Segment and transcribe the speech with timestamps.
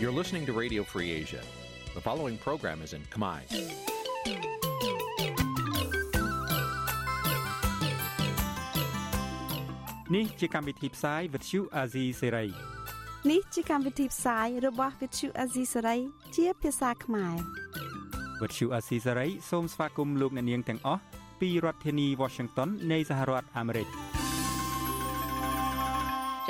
[0.00, 1.42] You're listening to Radio Free Asia.
[1.96, 3.40] The following program is in Khmer.
[10.12, 12.50] Nǐ chi càm bi tiệp xáy vệt chiu a zì sáy.
[13.30, 15.98] នេះជាកម្មវិធីផ្សាយរបស់ Vithu Azisari
[16.36, 17.36] ជាភាសាខ្មែរ
[18.40, 21.02] វត្តឈូអាស៊ីសេរីសូមស្វាគមន៍លោកអ្នកនាងទាំងអស់
[21.40, 24.05] ពីរដ្ឋធានី Washington នៃសហរដ្ឋអាមេរិក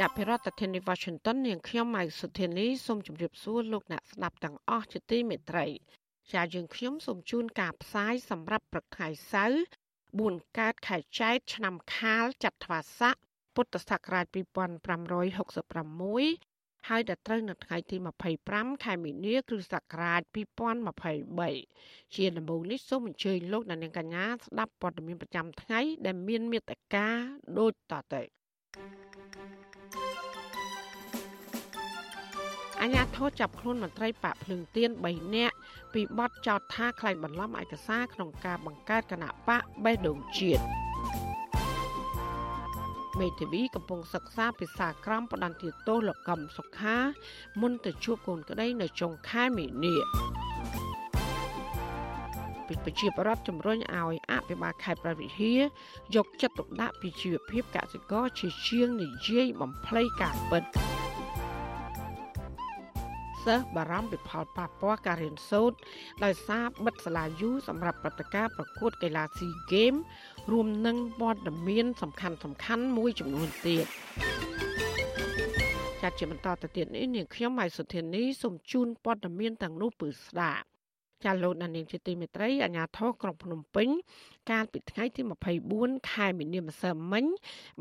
[0.02, 5.66] ចាប់ពីរដ្ឋធានី Washington នាងខ្ញុំម៉ៃសុធានីសូមជម្រាបសួរលោកអ្នកស្ដាប់ទាំងអស់ជាទីមេត្រី
[6.32, 9.60] ជាយើងខ្ញុំសូមជូនការផ្សាយសម្រាប់ព្រឹកថ្ងៃសៅរ៍
[10.08, 13.16] 4កើតខែចែកឆ្នាំខាលចត្វាស័ក
[13.56, 14.36] ពុទ្ធសករាជ2566
[16.90, 17.96] ហើយដល់ត្រូវនៅថ្ងៃទី
[18.40, 20.22] 25ខែមីនាគ្រិស្តសករាជ
[20.98, 27.08] 2023ជាដំបូងនេះសូមអញ្ជើញលោកអ្នកនាងកញ្ញាស្ដាប់ព័ត៌មានប្រចាំថ្ងៃដែលមានមេត្តា
[27.60, 28.24] ដូចតទៅ
[32.82, 35.56] អញ្ញាធរចាប់ខ្លួនមន្ត្រីបាក់ភ្លើងទៀន3នាក់
[35.94, 40.64] ពីបទចោទថាក្លែងបន្លំឯកសារក្នុងការបង្កើតគណៈបកបេះដូងជាតិ
[43.20, 46.98] មេធាវីកំពុងសិក្សាភាសាក្រមផ្ដន្ទាទោសលោកកំសុខា
[47.62, 49.96] មុនទៅជួបកូនក្តីនៅចុងខែមីនា
[52.68, 55.56] ពីប្រជាប្រដ្ឋជំរុញឲ្យអភិបាលខេត្តប្រវត្តិហា
[56.16, 60.64] យកចិត្តទុកដាក់ពីជីវភាពកសិករជាជាងនិយាយបំភ្លៃការពិត
[63.46, 65.78] សិស្សបារម្ភពីផលប៉ះពាល់ការរៀនសូត្រ
[66.24, 69.94] ដោយសារបិទសាលាយូសម្រាប់ព្រឹត្តិការណ៍ប្រកួតកីឡាស៊ីហ្គេម
[70.52, 73.86] រួមនឹងព័ត៌មានសំខាន់សំខាន់មួយចំនួនទៀត
[76.02, 80.77] ចាត់ជាបន្តទៅទៀតនេះនាងខ្ញុំម៉ៃសុធានីសូមជូនព័ត៌មានទាំងនោះពឺស្ដាប់
[81.26, 83.90] ចាលោកដានៀងជាទីមេត្រីអាញាធរក្រុងភ្នំពេញ
[84.52, 85.22] កាលពីថ្ងៃទី
[85.66, 87.26] 24ខែមីនាម្សិលមិញ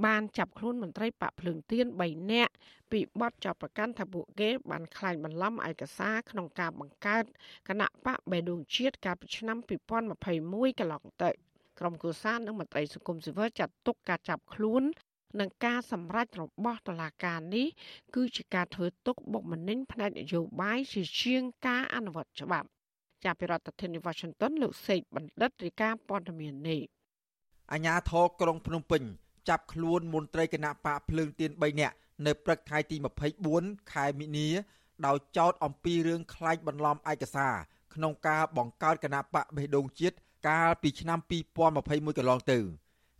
[0.07, 2.53] បានចាប់ខ្លួនមន្ត្រីបកភ្លើងទៀន3នាក់
[2.93, 7.25] ពីបទចាប់ប្រកាន់ថាពួកគេ បានក្លែងបន្លំឯកសារក្នុងការបង្កើត
[7.69, 9.59] គណៈបកបេដងជាតិកាលពីឆ្នាំ
[10.19, 11.31] 2021កន្លងទៅ
[11.79, 14.83] ក្រុមគូសានិងមន្ត្រីសង្គមស៊ីវិលចាត់ទុកការចាប់ខ្លួន
[15.41, 17.67] នឹងការសម្រេចរបស់តុលាការនេះ
[18.15, 22.69] គឺជាការធ្វើទុកបុកម្នេញផ្នែកនយោបាយជាជាងការអនុវត្តច្បាប់
[23.25, 26.81] ចាប់ពីរដ្ឋធានី Washington លោកសេកបណ្ឌិតរាយការណ៍ព័ត៌មាននេះ
[27.73, 29.03] អាញាធរក្រុងភ្នំពេញ
[29.49, 31.95] ចាប់ខ្លួនមន្ត្រីគណៈបកភ្លើងទៀន3នាក់
[32.27, 32.97] នៅព្រឹកថ្ងៃទី
[33.45, 34.49] 24ខែមិនិនា
[35.07, 37.55] ដោយចោទអំពីរឿងក្លែងបន្លំឯកសារ
[37.95, 40.17] ក្នុងការបង្កើតគណៈបកបេះដូងជាតិ
[40.49, 41.19] កាលពីឆ្នាំ
[41.69, 42.59] 2021កន្លងទៅ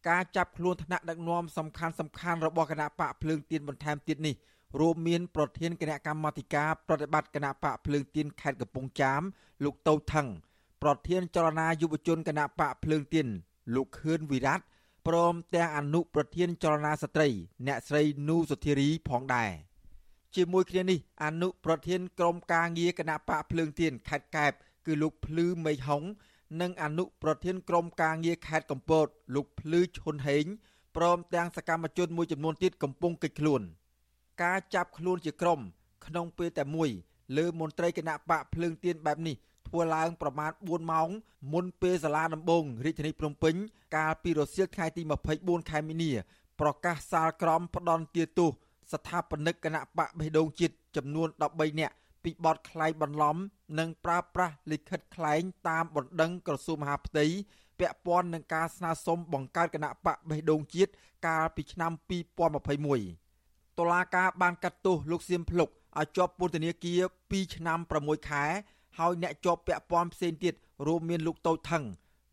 [0.09, 4.35] ការចាប់ខ្លួនថ្នាក់ដឹកនាំសំខាន់សំខាន់របស់គណៈបកភ្លើងទៀនបន្ថែមទៀតនេះ
[4.81, 9.23] រួមមានប្រធានគណៈកម្មាធិការប្រតិបត្តិគណៈបកភ្លើងទៀនខេត្តកំពង់ចាម
[9.65, 10.29] លោកតូថង
[10.83, 13.27] ប្រធានចលនាយុវជនគណៈបកភ្លើងទៀន
[13.75, 14.57] លោកខឿនវិរៈ
[15.07, 17.29] ព្រមទាំងអនុប្រធានចលនាស្ត្រី
[17.67, 19.51] អ្នកស្រីនូសុធារីផងដែរ
[20.35, 24.53] ជាមួយគ្នានេះអនុប្រធានក្រុមការងារគណៈបកភ្លើងទៀនខេត្តកែប
[24.87, 26.03] គឺលោកភ្លឺមេហុង
[26.61, 30.45] និងអនុប្រធានក្រុមការងារខេត្តកំពតលោកភ្លឺឈុនហេង
[30.97, 33.63] ព្រមទាំងសកម្មជនមួយចំនួនទៀតកំពុងកិច្ចខ្លួន។
[34.43, 35.61] ការចាប់ខ្លួនជាក្រុម
[36.07, 36.91] ក្នុងពេលតែមួយ
[37.37, 39.37] លើមន្ត្រីគណៈបកភ្លើងទៀនបែបនេះ
[39.69, 41.09] ធ្វើឡើងប្រមាណ4ម៉ោង
[41.53, 43.55] មុនពេលសាលាដំបងរាជធានីភ្នំពេញ
[43.97, 45.03] កាលពីរសៀលថ្ងៃទី
[45.37, 46.11] 24ខែមីនា
[46.61, 48.51] ប្រកាសសាលក្រមផ្ដន់ទាទោស
[48.93, 53.37] ស្ថាបនិកគណៈបកបេះដូងជាតិចំនួន13នាក់ពីបទក្លែងបន្លំ
[53.79, 57.27] និងប្រើប្រាស់លិខិតក្លែងតាមបណ្ដឹងក្រសួងមហាផ្ទៃ
[57.79, 60.93] ពាក់ព័ន្ធនឹងការស្នើសុំបង្កើតគណៈបកបេះដូងជាតិ
[61.27, 63.26] កាលពីឆ្នាំ2021
[63.79, 67.01] តុលាការបានកាត់ទោសលោកសៀមភ្លុកឲ្យជាប់ពន្ធនាគារ
[67.31, 68.45] 2ឆ្នាំ6ខែ
[68.99, 70.55] ហើយអ្នកជាប់ពាក់ព័ន្ធផ្សេងទៀត
[70.87, 71.85] រួមមានលោកតូចថង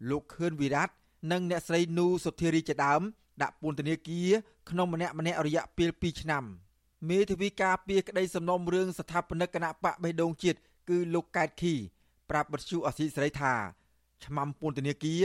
[0.10, 0.86] លោកខឿនវិរៈ
[1.32, 3.02] និងអ្នកស្រីនូសុធារីជាដើម
[3.42, 4.30] ដាក់ពន្ធនាគារ
[4.70, 6.44] ក្នុងម្នាក់ម្នាក់រយៈពេល2ឆ្នាំ
[7.10, 11.74] មេធាវីការពារក្តីសំណុំរឿងស្ថាបនិកគណៈបកបេះដូងជាតិគឺលោកកែតខី
[12.30, 13.54] ប្រាប់បទសុអសីសេរីថា
[14.26, 15.24] ឆ្មាំពន្ធនាគារ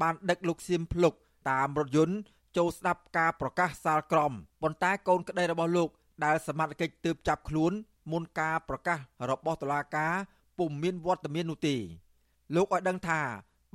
[0.00, 1.14] បានដឹកលោកសៀមភ្លុក
[1.50, 2.16] តាមរថយន្ត
[2.56, 5.88] ចូលស្ដាប់ការប្រកាសសាលក្រមប៉ុន្តែកូនក្តីរបស់លោក
[6.24, 7.72] ដែលសមត្ថកិច្ចទើបចាប់ខ្លួន
[8.12, 8.98] មុនការប្រកាស
[9.30, 10.12] របស់តុលាការ
[10.58, 11.76] ពុំមានវត្តមាននោះទេ
[12.54, 13.20] លោកឲ្យដឹងថា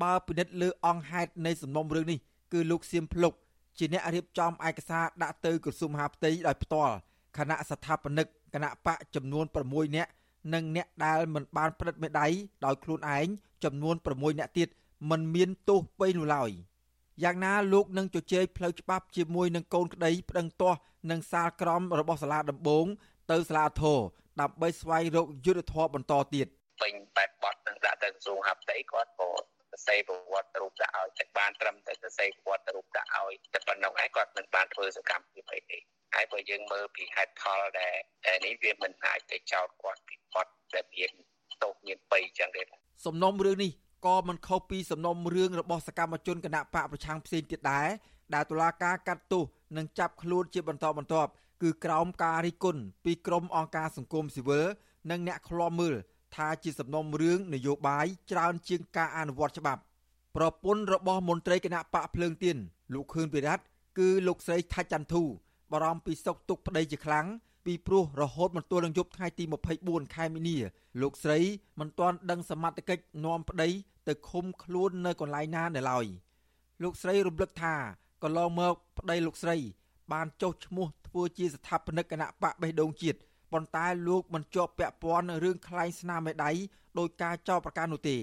[0.02, 2.20] បើពិនិត្យលើអង្គហេតុនៃសំណុំរឿងនេះ
[2.54, 3.34] គឺលោកសៀមភ្លុក
[3.78, 6.94] ជាអ្នករៀបចំឯកសារដាក់ទៅក្រសួងមហាផ្ទៃដោយផ្ទាល់
[7.38, 10.12] គណៈស្ថាបនិកគណៈបកចំនួន6នាក់
[10.54, 12.28] និងអ្នកដែលមិនបានព្រឹត្តមេដៃ
[12.66, 13.28] ដោយខ្លួនឯង
[13.64, 14.68] ចំនួន6នាក់ទៀត
[15.10, 16.52] មិនមានទោសបីនោះឡើយ។
[17.22, 20.80] យ៉ាងណាលោកនឹងជជែកផ្លូវច្បាប់ជាមួយនឹងកូនក្តីប្តឹងទាស់
[21.12, 22.86] នឹងសាលក្រមរបស់សាលាដំបង
[23.32, 24.00] ទៅសាលាធរ
[24.42, 26.48] ដើម្បីស្វែងរកយុត្តិធម៌បន្តទៀត
[26.84, 29.30] ពេញបែបបត់នឹងដាក់ទៅក្រសួងហាផ្ទៃគាត់ក៏
[29.72, 35.78] សរសេរប្រវត្តិរូបដាក់ឲ្យតែបានត្រឹមតែសរសេរប្រវត្តិរូបដាក់ឲ្យតែប៉ុណ្ណឹងឯងគាត់មិនបានធ្វើសកម្មភាពអីទេ
[36.16, 37.96] ហើយបើយើងមើលពីហេតុផលដែល
[38.46, 41.12] នេះវាមិនអាចទៅចោទគាត់ពីបត់ដែលមាន
[41.64, 42.62] តោកមាន3អញ្ចឹងទេ
[43.06, 43.72] សំណុំរឿងនេះ
[44.06, 47.88] ក៏មិនខុសពីសំណុំរឿងរបស់សកម្មជនគណៈបកប្រឆាំងផ្សេងទៀតដែរ
[48.34, 49.44] ដែលតុលាការកាត់ទោស
[49.78, 51.30] និងចាប់ខ្លួនជាបន្តបន្ទាប់
[51.62, 54.66] គឺក្រោមការរិះគន់ពីក្រមអង្គការសង្គមស៊ីវិល
[55.12, 55.96] និងអ្នកឃ្លាំមើល
[56.36, 59.82] ថាជាសំណុំរឿងនយោបាយច្រើនជាងការអនុវត្តច្បាប់
[60.36, 62.58] ប្រពន្ធរបស់មន្ត្រីគណៈបកភ្លើងទៀន
[62.94, 63.56] លោកខឿនវិរៈ
[64.00, 65.24] គឺលោកស្រីថាច់ចន្ទធូ
[65.72, 67.26] បារម្ភពីសុខទុក្ខប្តីជាខ្លាំង
[67.66, 69.44] ពីព្រោះរហូតមកទល់នឹងយប់ថ្ងៃទី
[69.80, 70.58] 24ខែមីនា
[71.02, 71.40] លោកស្រី
[71.80, 73.70] មិនទាន់ដឹងសមត្ថកិច្ចនាំប្តី
[74.08, 76.06] ទៅឃុំខ្លួននៅកន្លែងណានៅឡើយ
[76.84, 77.76] លោកស្រីរំលឹកថា
[78.24, 79.58] កន្លងមកប្តីលោកស្រី
[80.14, 83.18] បានចុះឈ្មោះធ្វើជាស្ថាបនិកគណៈបកបេះដូងជាតិ
[83.52, 86.52] ប៉ុន្តែលោកមិនជាប់ពាក់ព័ន្ធនឹងរឿងខ្លែងស្នាមមេដៃ
[87.00, 88.18] ដោយការចោទប្រកាន់នោះទេ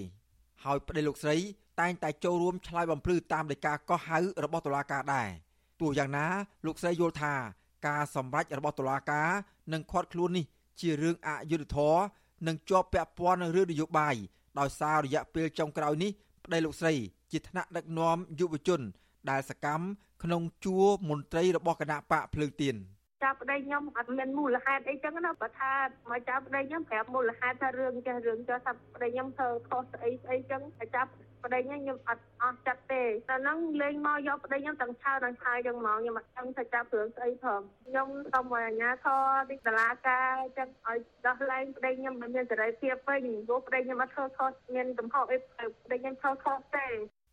[0.63, 1.37] ហើយប្តីលោកស្រី
[1.79, 5.29] តែងតែចូលរួមឆ្លើយបំភ្លឺតាមដីកាកោះហៅរបស់តុលាការដែរ
[5.81, 6.25] ទោះយ៉ាងណា
[6.65, 7.33] លោកស្រីយល់ថា
[7.87, 9.29] ការសម្រេចរបស់តុលាការ
[9.73, 10.45] និងខាត់ខ្លួននេះ
[10.81, 12.01] ជារឿងអយុត្តិធម៌
[12.47, 14.15] និងជាប់ពាក់ព័ន្ធនឹងរឿងនយោបាយ
[14.59, 16.11] ដោយសាររយៈពេលចុងក្រោយនេះ
[16.45, 16.93] ប្តីលោកស្រី
[17.31, 18.81] ជាថ្នាក់ដឹកនាំយុវជន
[19.29, 19.83] ដែលសកម្ម
[20.23, 22.75] ក្នុងជួរមន្ត្រីរបស់គណៈបកភ្លើងទៀន
[23.23, 25.73] ចាប់ប្តីខ្ញុំអត់មានមូលហេតុអីចឹងណាបើថា
[26.11, 30.61] មកចាប់ប្តីខ្ញុំប្រាប់មូលហេតុថារឿងចេះរឿងចោះថាប្តីខ្ញុំធ្វើខុសស្អីស្អីចឹង
[30.95, 31.11] ចាប់
[31.44, 45.38] ប្តីខ្ញុំអត់អស់ចិត្តទេតែហ្នឹងលេងមកយកប្តីខ្ញុំទាំងឆៅទាំងឆាយចឹងមកខ្ញុំអត់ដឹងថាចាប់រឿងស្អីផងខ្ញុំសូមឲ្យអាជ្ញាធរទីតឡាការចឹងឲ្យដោះលែងប្តីខ្ញុំមិនមានសេរីភាពវិញព្រោះប្តីខ្ញុំអត់ធ្វើខុសមានកំហុសអី
[45.84, 46.86] ប្តីខ្ញុំធ្វើខុសទេ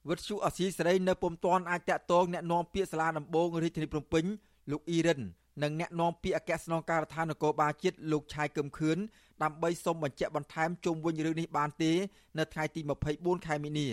[0.09, 4.25] វិទ្យុអសីសេរីនៅពុំទាន់អាចតាក់ទងแนะនាំពាក្យសាលាដំបងរាជធានីភ្នំពេញ
[4.71, 5.21] លោកអ៊ីរិន
[5.63, 8.97] និងអ្នកនាំពាក្យអគ្គស្នងការដ្ឋាននគរបាលជាតិលោកឆាយកឹមខឿន
[9.42, 11.92] ដើម្បីសូមបញ្ជាក់បន្ថែមជុំវិញរឿងនេះបានទេ
[12.38, 12.80] នៅថ្ងៃទី
[13.14, 13.88] 24ខែមីនា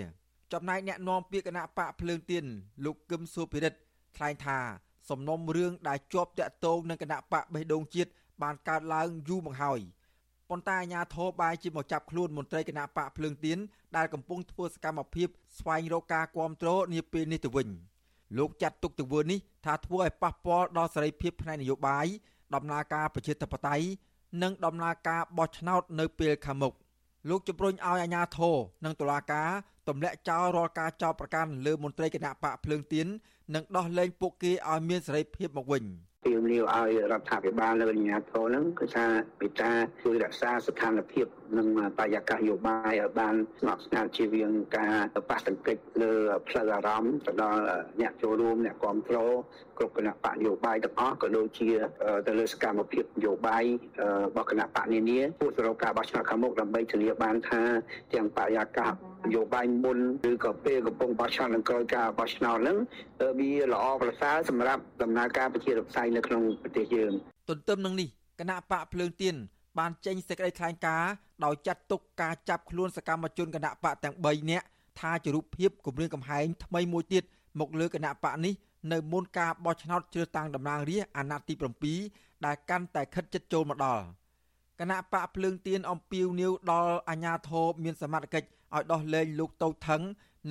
[0.53, 2.45] ចំណែកអ្នកនាំពាក្យគណៈបកភ្លើងទៀន
[2.85, 3.79] លោកគឹមសុភិរិទ្ធ
[4.17, 4.59] ថ្លែងថា
[5.09, 8.09] សំណុំរឿងដែលជាប់តាក់ទងនឹងគណៈបកបេះដូងជាតិ
[8.43, 9.79] បានកើតឡើងយូរមកហើយ
[10.49, 13.57] ប៉ុន្តែអាជ្ញាធរបែរជាមកចាប់ខ្លួនមន្ត្រីគណៈបកភ្លើងទៀន
[13.97, 15.27] ដែលកំពុងធ្វើសកម្មភាព
[15.59, 17.69] ស្វែងរកការគ្រប់គ្រងនាពេលនេះទៅវិញ។
[18.37, 22.05] លោកចាត់ទុកទង្វើនេះថាធ្វើឲ្យប៉ះពាល់ដល់សេរីភាពផ្នែកនយោបាយ
[22.55, 23.85] ដំណើរការប្រជាធិបតេយ្យ
[24.43, 26.73] និងដំណើរការបោះឆ្នោតនៅពេលខាងមុខ
[27.29, 28.55] លោកជំរុញឲ្យអាជ្ញាធរ
[28.85, 29.49] និងតុលាការ
[29.87, 33.07] ទម្លាក់ចោលរាល់ការចោទប្រកាន់លើមន្ត្រីគណៈបកភ្លើងទៀន
[33.55, 35.83] និងដោះលែងពួកគេឲ្យមានសេរីភាពមកវិញ។
[36.25, 39.05] ទាមនាវឲ្យរដ្ឋាភិបាលនៅអាជ្ញាធរហ្នឹងគឺថា
[39.39, 39.71] មេត្តា
[40.03, 41.25] ជួយរក្សាស្ថានភាព
[41.57, 41.67] និង
[41.97, 44.95] បរិយាកាសនយោបាយឲ្យបានស្ងប់ស្ងាត់ជាវិងការ
[45.29, 46.13] ប៉ះទង្គិចលើ
[46.47, 47.61] ផ្លូវអារម្មណ៍ទៅដល់
[48.01, 49.33] អ្នកចូលរួមអ្នកគ្រប់គ្រង
[49.77, 51.69] គ្រប់គណៈបកនយោបាយទាំងអស់ក៏ដូចជា
[52.27, 53.63] ទៅលើសកម្មភាពនយោបាយ
[54.01, 57.61] របស់គណៈបកនានាពួកសរុបការបោះឆ្នោតខាងមុខដើម្បីធានាបានថា
[58.13, 59.99] ទាំងបរិយាកាសន យោបាយមុន
[60.29, 62.77] ឬក៏ពេលកំពុងបោះឆ្នោតនិងក្រោយការបោះឆ្នោតហ្នឹង
[63.39, 67.11] វាល្អប្រសើរសម្រាប់ដំណើរការប្រជាធិបតេយ្យនៅក្នុងប្រទេសយើង
[67.49, 69.35] ទន្ទឹមនឹងនេះគណៈបកភ្លើងទៀន
[69.79, 71.11] បានចេញសេចក្តីថ្លែងការណ៍
[71.45, 74.65] ដោយចាត់ទុកការចាប់ខ្លួនសកម្មជនគណៈបកទាំង3នាក់
[74.99, 77.23] ថាជារូបភាពគម្រាមកំហែងថ្មីមួយទៀត
[77.59, 78.53] មកលើគណៈបកនេះ
[78.91, 84.05] នៅមុនការបោះឆ្នោតជ្រើសតាំងតំណាងរាស្ត្រអាណត្តិទី7ដែលកាន់តែខិតជិតចូលមកដល់
[84.79, 90.01] គណៈបកភ្លើងទៀនអំពាវនាវដល់អាជ្ញាធរមានសមត្ថកិច្ចឲ្យដោះលែងលោកតូចថង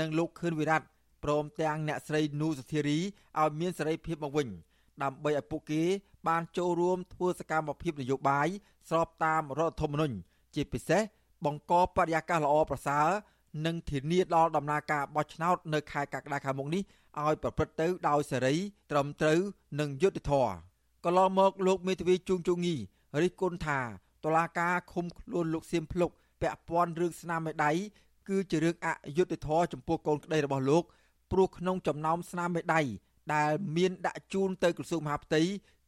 [0.00, 0.84] និងលោកខឿនវិរៈ
[1.24, 2.98] ព្រមទាំងអ្នកស្រីនូសុធារី
[3.40, 4.48] ឲ្យមានសេរីភាពមកវិញ
[5.02, 5.82] ដើម្បីឲ្យពួកគេ
[6.28, 8.48] បានចូលរួមធ្វើសកម្មភាពនយោបាយ
[8.88, 10.16] ស្របតាមរដ្ឋធម្មនុញ្ញ
[10.54, 11.02] ជាពិសេស
[11.44, 13.08] បង្កបរិយាកាសល្អប្រសើរ
[13.66, 16.82] និងធានាដល់ដំណើរការបោះឆ្នោតនៅខែកក្កដាខាងមុខនេះ
[17.22, 18.54] ឲ្យប្រព្រឹត្តទៅដោយសេរី
[18.90, 19.40] ត្រឹមត្រូវ
[19.80, 20.54] និងយុត្តិធម៌
[21.04, 22.76] កន្លងមកលោកមេធាវីជួងជងងី
[23.22, 23.80] រិះគន់ថា
[24.24, 27.72] តុលាការឃុំខ្លួនលោកសៀមភ្លុកពាក់ព័ន្ធរឿងស្នាមមេដៃ
[28.28, 30.84] គឺជារឿងអយុត្តិធម៌ចំពោះកូនក្តីរបស់លោក
[31.32, 32.80] ព្រោះក្នុងចំណោមស្នាមមេដៃ
[33.34, 35.40] ដែលមានដាក់ជូនទៅក្រសួងមហាផ្ទៃ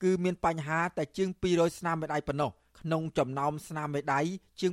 [0.03, 2.51] គឺមានបញ្ហាតែជាង200ស្នាមមេដៃប៉ុណ្ណោះ
[2.81, 4.21] ក្នុងចំណោមស្នាមមេដៃ
[4.61, 4.73] ជាង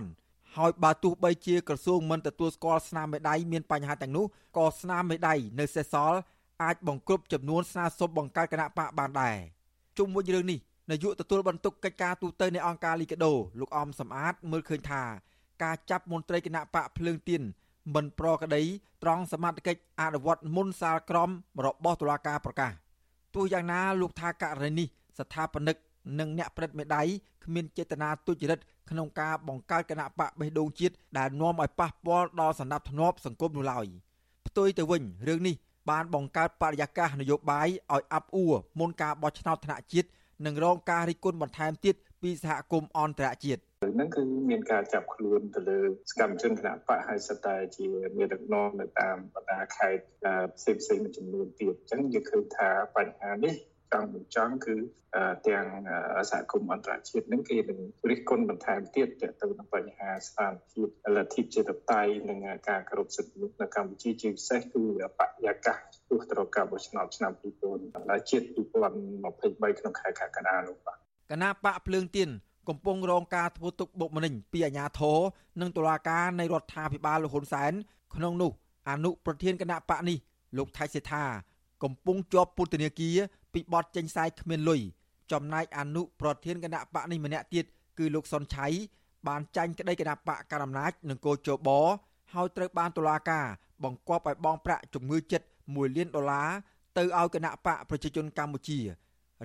[0.00, 6.18] 4000ហើយបើទោះបីជាក្រសួងមិនទទួលស្គាល់ស្នាមមេដៃមានបញ្ហាទាំងនោះក៏ស្នាមមេដៃនៅសេសសល់
[6.62, 9.36] អាចបង្គ្រប់ចំនួនស្នើសុំបង្កើតគណៈបកបានដែរ
[9.98, 10.58] ជុំវិញរឿងនេះ
[10.90, 15.02] នាយកទទួលបន្ទុកកិច្ចការទូតនៃអង្គការលីកាដូលោកអំសំអាតមើលឃើញថា
[15.62, 17.42] ការចាប់មន្ត្រីគណៈបកភ្លើងទៀន
[17.94, 18.62] មិនប្រក្តី
[19.02, 21.30] ត្រង់សមត្ថកិច្ចអនុវត្តមុនសាលក្រម
[21.66, 22.72] របស់តុលាការប្រកាស
[23.34, 24.88] ទោះយ៉ាងណាលោកថាករណីនេះ
[25.18, 25.76] ស្ថាបនិក
[26.18, 27.02] និងអ្នកប្រិតមេដៃ
[27.44, 28.58] គ្មានចេតនាទុច្ចរិត
[28.90, 33.86] ក្នុងការបង្កើតគណៈបកបេះដូងជាតិដែលនាំឲ្យប៉ះពាល់ដល់សន្តិភាពសង្គមនោះឡើយ
[34.46, 35.54] ផ្ទុយទៅវិញរឿងនេះ
[35.90, 40.08] បានបង្កើតបរិយាកាសនយោបាយឲ្យអាប់អួរមុនការបោះឆ្នោតថ្នាក់ជាតិ
[40.46, 45.78] និងរងការរិះគន់បន្ថែមទៀតពីសហគមន៍អន្តរជាតិ ហ្នឹងគឺមានការចាប់ខ្លួនទៅលើ
[46.10, 50.04] សកម្មជនគណៈបកហើយសិតតែជាមានដឹកនាំនៅតាមបណ្ដាខេត្ត
[50.56, 53.54] ផ្សេងផ្សេងមួយចំនួនទៀតអញ្ចឹងយើងឃើញថាបញ្ហានេះ
[53.92, 54.76] ចង់មិនចង់គឺ
[55.48, 55.66] ទាំង
[56.30, 57.80] សហគមន៍អន្តរជាតិនឹងគេនឹង
[58.10, 64.82] រិះគន់បន្ថែមទៀតទៅនឹងបញ្ហាស្ថានភាពលទ្ធិជាតិបតៃនិងការគោរពសិទ្ធិមនុស្សនៅកម្ពុជាជាពិសេសគឺ
[65.18, 65.78] បរិយាកាស
[66.10, 70.98] ទោះទៅការបោះឆ្នោតឆ្នាំ2000ជាតិ2023ក្នុងខែកក្កដានោះបាទ
[71.30, 72.30] គណៈបកភ្លើងទៀន
[72.68, 75.18] កំពុងរងការធ្វើទុកបុកម្នេញពីអាជ្ញាធរ
[75.60, 77.72] និងតុលាការនៃរដ្ឋាភិបាលលហ៊ុនសែន
[78.14, 78.52] ក្នុងនោះ
[78.88, 80.18] អនុប្រធានគណៈបកនេះ
[80.56, 81.24] លោកថៃសេថា
[81.82, 83.16] កំពុងជាប់ពន្ធនាគារ
[83.52, 84.80] ពីបទចេញសាយគ្មានលុយ
[85.32, 87.64] ចំណែកអនុប្រធានគណៈបកនេះម្នាក់ទៀត
[87.98, 88.66] គឺលោកសុនឆៃ
[89.28, 91.68] បានចាញ់ក្តីគណៈបកកណ្ដាលអំណាចនិងកោជប
[92.34, 93.46] ហើយត្រូវបានតុលាការ
[93.84, 96.48] បង្គាប់ឲ្យបង់ប្រាក់ជំងឺចិត្ត1លានដុល្លារ
[96.96, 98.78] ទៅឲ្យគណៈបកប្រជាជនកម្ពុជា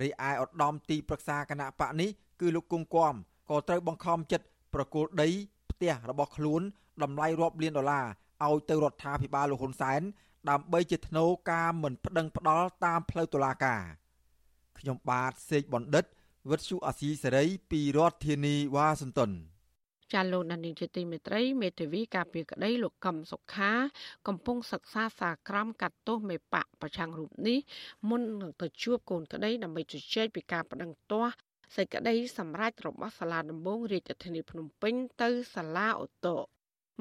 [0.01, 2.09] រីឯឧត្តមទីប្រឹក្សាគណៈបកនេះ
[2.39, 3.13] គឺលោកគង់គំ
[3.49, 5.29] ក៏ត្រូវបង្ខំចិត្តប្រគល់ដី
[5.71, 6.61] ផ្ទះរបស់ខ្លួន
[7.03, 8.05] តម្លៃរាប់លានដុល្លារ
[8.45, 10.01] ឲ្យទៅរដ្ឋាភិបាលលោកហ៊ុនសែន
[10.49, 13.81] ដើម្បីជាធ្នូការមិនប្តឹងផ្ដាល់តាមផ្លូវតុលាការ
[14.79, 16.05] ខ្ញុំបាទសេកបណ្ឌិត
[16.49, 19.31] វិទ្យុអាស៊ីសេរីពីរដ្ឋធានីវ៉ាស៊ីនតោន
[20.13, 23.71] ចាលោកដានីជាទីមេត្រីមេធាវីការពារក្តីលោកកឹមសុខា
[24.27, 27.59] កំពុងសិក្សាសាក្រមកាត់ទោសមេបកប្រឆាំងរូបនេះ
[28.09, 31.33] មុននឹងទៅជួបកូនក្តីដើម្បីជជែកពីការប្តឹងទាស់
[31.75, 36.37] សេចក្តីសម្រេចរបស់សាលាដំបងរាជធានីភ្នំពេញទៅសាលាអូតូ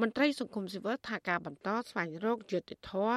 [0.01, 3.17] មន្ត្រីសង្គមស៊ីវិលថាការបន្តស្វែងរកយុត្តិធម៌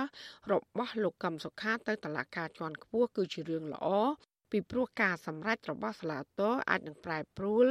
[0.51, 3.87] របស់លោកកឹមសុខាទៅតុលាការជាន់ខ្ពស់គឺជារឿងល្អ
[4.51, 7.65] ពីព្រោះការសម្រេចរបស់សាលាតោអាចនឹងប្រែប្រួល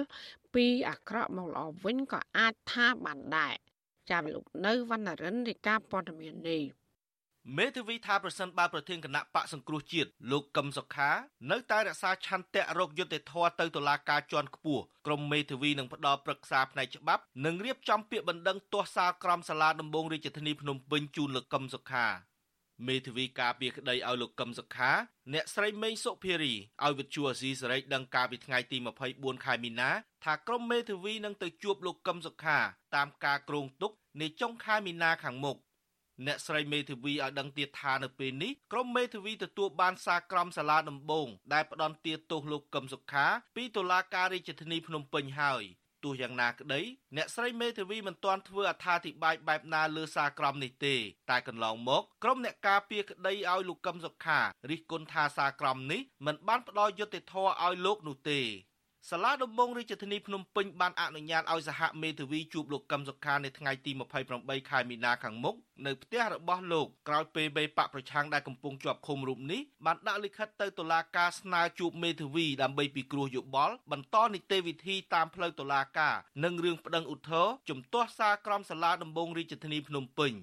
[0.55, 3.55] ពីអាក្រក់មកល្អវិញក៏អាចថាបានដែរ
[4.11, 6.63] ចាំលោកនៅវណ្ណរិនរាជការព័ត៌មាននេះ
[7.59, 11.11] មេធាវីថាប្រសិនបើប្រធានគណៈបកសង្គ្រោះជាតិលោកកឹមសុខា
[11.51, 22.07] នៅតែរក្សាឆន្ទៈរកយុត្តិធម៌ទៅតុលាការជាន់ខ្ពស់ក្រុមមេធាវីនឹងផ្ដល់ប្រឹក្សាផ្នែកច្បាប់និងរៀបចំពាក្យបណ្ដឹងទាស់សារក្រមសាលាដំបងរាជធានីភ្នំពេញជូនលោកកឹមសុខា
[22.89, 24.91] មេធាវីការពារក្តីឲ្យលោកកឹមសុខា
[25.33, 28.77] អ្នកស្រីមេងសុភារីឲ្យវិទ្យុអាស៊ីសេរីដឹងកាលពីថ្ងៃទី
[29.11, 29.91] 24ខែមីនា
[30.25, 32.59] ថាក្រុមមេធាវីនឹងទៅជួបលោកកឹមសុខា
[32.95, 35.59] តាមការគ្រោងទុកនាចុងខែមីនាខាងមុខ
[36.27, 45.65] អ្នកស្រីមេធាវីឲ្យដឹងទៀតថានៅពេលនេះក្រុមមេធាវីទទួលបានសារក្រមសាលាដំបងដែលផ្ដន់ទាទោសលោកកឹមសុខាពីតុលាការរាជធានីភ្នំពេញហើយ
[46.05, 46.81] ទោះយ៉ាងណាក្តី
[47.17, 50.95] អ្នកស្រីមេធាវីមិនទាន់ធ្វើអត្ថាធិប្បាយបែបណាលើសារក្រមនេះទេ
[51.31, 54.41] តែកន្លងមកក្រុមអ្នកការពារក្តីឲ្យលោកកឹមសុខា
[54.71, 58.41] រិះគន់ថាសារក្រមនេះមិនបានផ្ដល់យុត្តិធម៌ឲ្យលោកនោះទេ
[59.11, 63.91] សាលាដំបងរាជធានីភ្នំពេញបានអនុញ្ញាតឲ្យសហមេធាវីជួបលោកកឹមសុខានៅថ្ងៃទី
[64.31, 65.55] 28ខែមីនាខាងមុខ
[65.87, 80.35] នៅផ្ទះរបស់លោកក្រោយពេលបេបកប្រឆាំងដែលកំពុងជាប់ឃុំរូបនេះបានដាក់លិខិតទៅតុលាការស្នើជួបមេធាវីដើម្បីពិគ្រោះយោបល់បន្តនីតិវិធីតាមផ្លូវតុលាការនិងរឿងប្តឹងឧទ្ធរណ៍ជំទាស់សារក្រមសាលាដំបងរាជធានីភ្នំពេញ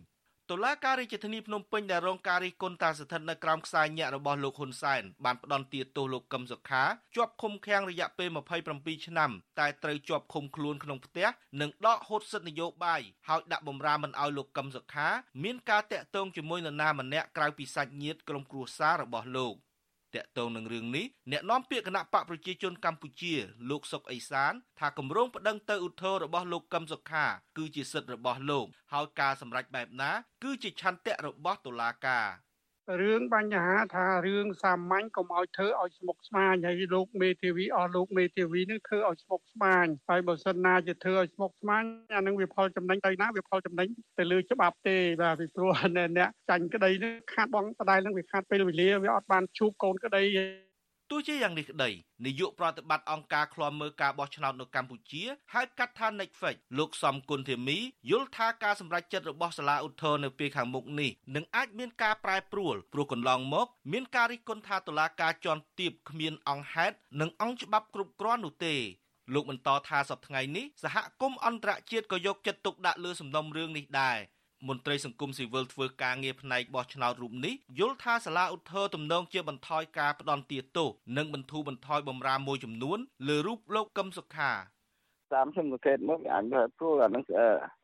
[0.51, 6.83] តុលាការរាជធានីភ្នំពេញដែលរងការរិះគន់ថាស្ថិតនៅក្រោមខ្សែញាក់របស់លោកហ៊ុនសែនបានផ្ដន់ទាទោសលោកកឹមសុខា
[7.15, 8.29] ជាប់ឃុំឃាំងរយៈពេល
[8.67, 11.27] 27ឆ្នាំតែត្រូវជាប់ឃុំខ្លួនក្នុងផ្ទះ
[11.61, 15.07] និងដកហូតសិទ្ធិនយោបាយហើយដាក់បំរាមមិនឲ្យលោកកឹមសុខា
[15.43, 19.55] មានការតាក់ទងជាមួយនរណាម្នាក់ក្រៅពីសាច់ញាតិក្រុមគ្រួសាររបស់លោក។
[20.15, 23.33] តកតងនឹងរឿងនេះអ្នកនាំពាក្យគណៈបកប្រជាជនកម្ពុជា
[23.69, 27.25] លោកសុកអេសាន ថាគម្រោងប្តឹងទៅឧទ្ធររបស់លោកកឹមសុខា
[27.57, 30.11] គឺជាសិទ្ធិរបស់លោក ហើយការសម្រេចបែបណា
[30.43, 32.27] គឺជាឆន្ទៈរបស់តុលាការ
[32.99, 41.83] រឿងបញ្ហាថារឿងសាមញ្ញកុំឲ្យធ្វើឲ្យស្មុគស្មាញហើយលោកមេធាវីអស់លោកមេធាវីនឹងធ្វើឲ្យស្មុគស្មាញហើយបើសិនណាជាធ្វើឲ្យស្មុគស្មាញ
[42.15, 43.87] អានឹងវាផលចំណេញទៅណាវាផលចំណេញ
[44.19, 50.23] ទៅលើច្បាប់ទេបាទពីព្រោះអ្នកចាញ់ក្តីនឹងខាតបងបដៃនឹងវាខាតពេលវេលាវាអត់បានជួបកូនក្តី
[51.13, 51.89] ទោះជាយ៉ាងនេះក្តី
[52.25, 57.77] នាយកប្រតិបត្តិអង្គការឃ្លាំមើលការបោះឆ្នោតនៅកម្ពុជាហៅកាត់ថា Netflix លោកសំគុណធីមី
[58.11, 68.75] យល់ថាការសម្រេចចិត្តរបស់សាលាឧទ្ធរនៅពេលខាងមុខនេះនឹងអាចមានការប្រែប្រួលព្រោះកន្លងមក មានការរិះគន់ថាតុលាការជាន់ទាបគ្មានអង្គហេតុនិងអង្គច្បាប់គ្រប់គ្រាន់នោះទេ
[69.33, 74.17] លោកបន្តថាសប្តាហ៍ថ្ងៃនេះសហគមន៍អន្តរជាតិក៏យកចិត្តទុកដាក់លើសំណុំរឿងនេះដែរ
[74.67, 84.51] មន្ត្រីសង្គមស៊ីវិលធ្វើការងារផ្នែកបោះឆ្នោតរូបនេះយល់ថាសាលាឧទ្ធរទំនងជាបន្ថយការផ្ដន់ទាទោសនិងបន្ធូរបន្ថយបំរាមមួយចំនួនលើរូបលោកកឹមសុខា
[85.33, 86.43] តាមខ្ញុំសង្កេតមកអញ
[86.77, 87.23] ព្រោះអានឹង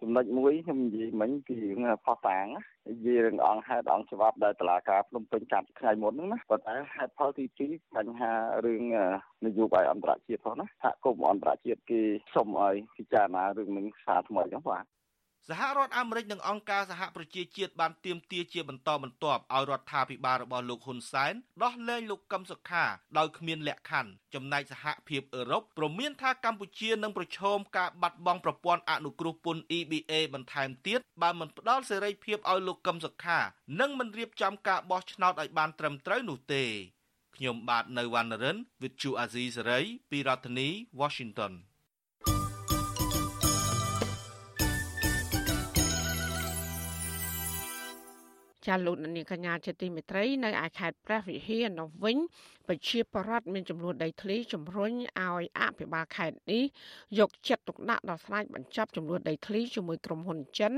[0.02, 2.46] ចំណុចមួយខ្ញុំនិយាយមិញពីរឿងផោះតាង
[2.90, 8.32] និយាយរឿងអង្គហេតុអង្គច្បាប់ដែលតឡាការភ្នំពេញកាត់ថ្ងៃមុនហ្នឹងណាប៉ុន្តែហេតុផលទី2បញ្ហា
[8.66, 8.84] រឿង
[9.46, 12.02] នយោបាយអន្តរជាតិផងណាសហគមន៍អន្តរជាតិគេ
[12.36, 14.86] សុំឲ្យពិចារណារឿងនឹងសារថ្មីហ្នឹងបាទ
[15.52, 22.84] សហរដ្ឋអាមេរិកនិងអង្គការសហប្រជាជាតិបានទាមទារជាបន្តបន្ទាប់ឲ្យរដ្ឋាភិបាលរបស់លោកហ៊ុនសែនដោះលែងលោកកឹមសុខា
[23.18, 33.40] ដោយគ្មានលក្ខខណ្ឌចំណែកសហភាពអឺរ៉ុបព្រមានថាកម្ពុជានឹងប្រឈមការបាត់បង់ប្រព័ន្ធអនុគ្រោះពន្ធ EBA បន្ថែមទៀតបើមិនផ្ដល់សេរីភាពឲ្យលោកកឹមសុខា
[33.80, 36.64] និងមិនរៀបចំការបោះឆ្នោតឲ្យបានត្រឹមត្រូវនោះទេ
[37.36, 40.68] ខ្ញុំបាទនៅវណ្ណរិន With Chu Azizi Saray ពីរដ្ឋធានី
[41.02, 41.54] Washington
[48.68, 52.18] ចាលោកនាងកញ្ញាជាទីមេត្រីនៅឯខេត្តព្រះវិហារនៅវិញ
[52.68, 56.64] ប្រជាពលរដ្ឋមានចំនួនដីធ្លីជំរុញឲ្យអភិបាលខេត្តនេះ
[57.20, 60.74] យកចិត្តទុកដាក់ដល់ស្រេចបញ្ចប់ចំនួនដីធ្លីជាមួយក្រុមហ៊ុនចិន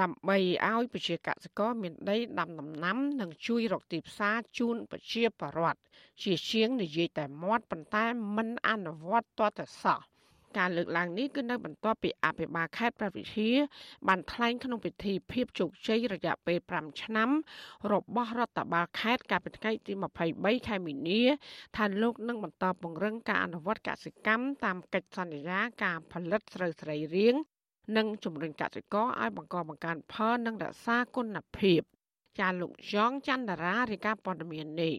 [0.00, 0.36] ដើម្បី
[0.68, 5.80] ឲ្យប្រជាកសិករមានដីដាំដំណាំ និងជួយរកទីផ្សារជូនប្រជាពលរដ្ឋ
[6.22, 8.04] ជាជាងនិយាយតែមាត់ប៉ុន្តែ
[8.36, 10.00] មិនអនុវត្តតទៅសោះ
[10.58, 13.56] ការលើកឡើងនេះគឺនៅបន្ទាប់ពីអភិបាលខេត្តព្រះវិហារ
[14.08, 17.30] បានថ្លែងក្នុងពិធីភាពជោគជ័យរយៈពេល5ឆ្នាំ
[17.92, 19.92] របស់រដ្ឋបាលខេត្តកាលពីថ្ងៃទី
[20.30, 21.22] 23ខែមីនា
[21.76, 27.34] ថាលោកនឹងបន្តពង្រឹងការអនុវត្តកសិកម្មតាមកិច្ចសន្យាការផលិតស្រូវស្រីរៀង
[27.96, 31.80] និងជំរុញកសិករឲ្យបង្កបង្កើនផលនិងរក្សាគុណភាព
[32.38, 34.94] ចាលោកយ៉ងច័ន្ទរារាយការណ៍ព័ត៌មាននេះ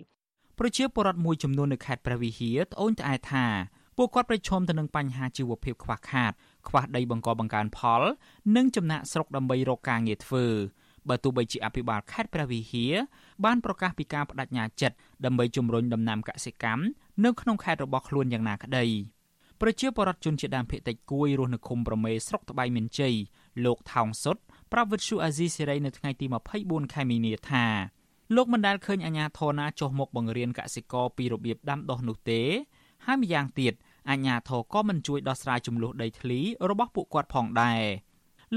[0.60, 3.45] ប្រជាពលរដ្ឋមួយចំនួននៅខេត្តព្រះវិហារត្អូញត្អែថា
[3.97, 6.31] ពួកគាត់ប្រឈមទៅនឹងបញ្ហាជីវភាពខ្វះខាត
[6.67, 8.01] ខ្វះដីបង្កបង្កើនផល
[8.55, 10.45] និងចំណាក់ស្រុកដើម្បីរកការងារធ្វើ
[11.09, 12.93] បើទោះបីជាអភិបាលខេត្តព្រះវិហារ
[13.45, 14.95] បានប្រកាសពីការបដិញ្ញាចិត្ត
[15.25, 16.83] ដើម្បីជំរុញដំណាំកសិកម្ម
[17.25, 18.85] នៅក្នុងខេត្តរបស់ខ្លួនយ៉ាងណាក្តី
[19.62, 23.15] ប្រជាពលរដ្ឋជនជាដើមភាគតិចគួយរស់នៅឃុំប្រមេស្រុកត្បៃមានជ័យ
[23.65, 24.38] លោកថោងសុត
[24.71, 26.25] ប្រាប់វិទ្យុអាស៊ីសេរីនៅថ្ងៃទី
[26.59, 27.65] 24ខែមីនាថា
[28.35, 32.41] លោកមិនដែលឃើញអាជ្ញាធរណាចុះមកបង្រៀនកសិករពីរបៀបដាំដុះនោះទេ
[33.05, 33.73] ហើយម្យ៉ាងទៀត
[34.10, 37.81] អាជ្ញាធរក៏មិនជួយដោះស្រាយចំនួនដីធ្លីរបស់ពួកគាត់ផងដែរ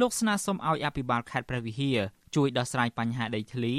[0.00, 1.98] លោកស្នើសុំឲ្យអភិបាលខេត្តព្រះវិហារ
[2.36, 3.74] ជួយដោះស្រាយបញ្ហាដីធ្លី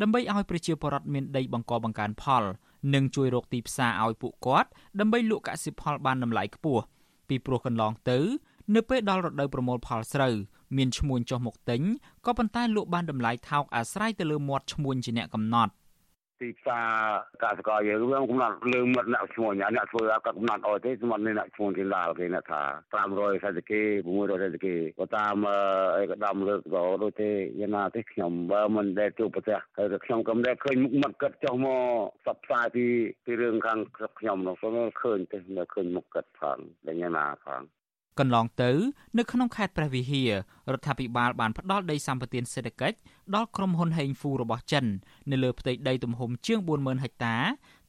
[0.00, 2.44] ដើម្បីឲ្យប្រជាពលរដ្ឋមានដីបង្កបង្កើនផល
[2.94, 4.68] និងជួយរកទីផ្សារឲ្យពួកគាត់
[5.00, 6.82] ដើម្បីលក់កសិផលបានតម្លៃខ្ពស់
[7.28, 8.18] ពីព្រោះកន្លងទៅ
[8.74, 10.34] នៅពេលដល់រដូវប្រមូលផលស្រូវ
[10.76, 11.82] មានឈ្មួញចុះមកទិញ
[12.26, 15.72] ក៏ប៉ុន្តែលក់បានតម្លៃថោកអាស្រ័យទៅលើមាត់ឈ្មួញជាអ្នកកំណត់
[16.40, 16.88] ទីផ្សារ
[17.42, 22.62] កសិករយើងវាកំណត់លើមាត់អ្នកឈ្មោះអ្នកធ្វើក៏កំណត់អត់ទេស្មាត់នេះអ្នកឈ្មោះគេឡាគេអ្នកថា
[22.92, 25.34] 500សេតគេ600សេតគេក៏តាម
[25.98, 31.82] អីក៏ដាំលើកក៏ដូចទេយ៉ាងណាទេខ្ញុំបើមិនដែលជួបប្រទេសហើយខ្ញុំក៏មិនដែលឃើញមុខមាត់គាត់ចុះមក
[32.26, 32.84] សັບផ្សាយពី
[33.24, 33.78] ពីរឿងខាង
[34.18, 34.68] ខ្ញុំនោះក៏
[35.02, 37.62] ឃើញទេនៅឃើញមុខគាត់ផងដែលយ៉ាងណាផង
[38.20, 38.70] កន្លងទៅ
[39.18, 40.30] នៅក្នុងខេត្តព្រះវិហារ
[40.72, 42.96] រដ្ឋាភិបាលបានផ្ដល់ដីសម្បត្តិសេដ្ឋកិច្ច
[43.34, 44.84] ដល់ក្រុមហ៊ុនហេងហ្វូរបស់ចិន
[45.30, 47.36] នៅលើផ្ទៃដីទំហំជាង40000ហិកតា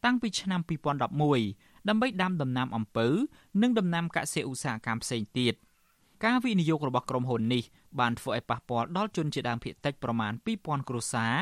[0.05, 0.61] តាំងពីឆ្នាំ
[1.25, 3.07] 2011ដើម្បីដាំដំណាំអំពៅ
[3.61, 5.53] និងដំណាំកសិឧស្សាហកម្មផ្សេងទៀត
[6.25, 7.63] ការវិនិយោគរបស់ក្រុមហ៊ុននេះ
[7.99, 11.35] បានធ្វើឲ្យប៉ះពាល់ដល់ជនជាដើមភាគតិចប្រមាណ2000គ្រួសារ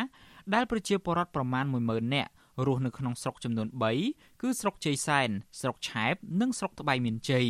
[0.54, 2.32] ដែលប្រជាពលរដ្ឋប្រមាណ10000នាក់
[2.66, 3.68] រស់នៅក្នុងស្រុកចំនួន
[4.06, 7.48] 3គឺស្រុកជ័យសែនស្រុកឆែបនិងស្រុកត្បៃមានជ័យ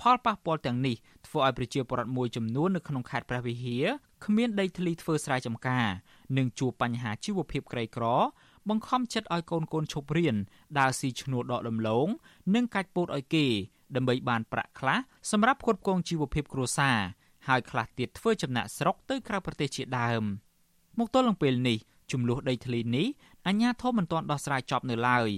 [0.00, 3.84] ផលប៉ះពាល់ទាំងនេះធ្វើឲ្យប្រជាពលរដ្ឋមួយចំនួននៅក្នុងខេត្តព្រះវិហារ
[4.24, 5.86] គ្មានដីធ្លីធ្វើស្រែចម្ការ
[6.36, 8.04] និងជួបបញ្ហាជីវភាពក្រីក្រ
[8.68, 10.36] បង្ខំចិត្តឲ្យកូនកូនឈប់រៀន
[10.78, 12.08] ដើរស៊ីឈ្នួលដកដំឡូង
[12.54, 13.46] និងកាច់ពោតឲ្យគេ
[13.96, 14.98] ដើម្បីបានប្រាក់ខ្លះ
[15.30, 16.98] សម្រាប់ផ្គត់ផ្គង់ជីវភាពគ្រួសារ
[17.48, 20.22] ហើយខ្លះទៀតធ្វើចំណាក់ស្រុកទៅក្រៅប្រទេសជាដើម
[20.98, 21.78] មកទល់នឹងពេលនេះ
[22.12, 23.06] ចំនួនដីធ្លីនេះ
[23.46, 25.28] អាជ្ញាធរមិនទាន់ដោះស្រាយចប់នៅឡើយ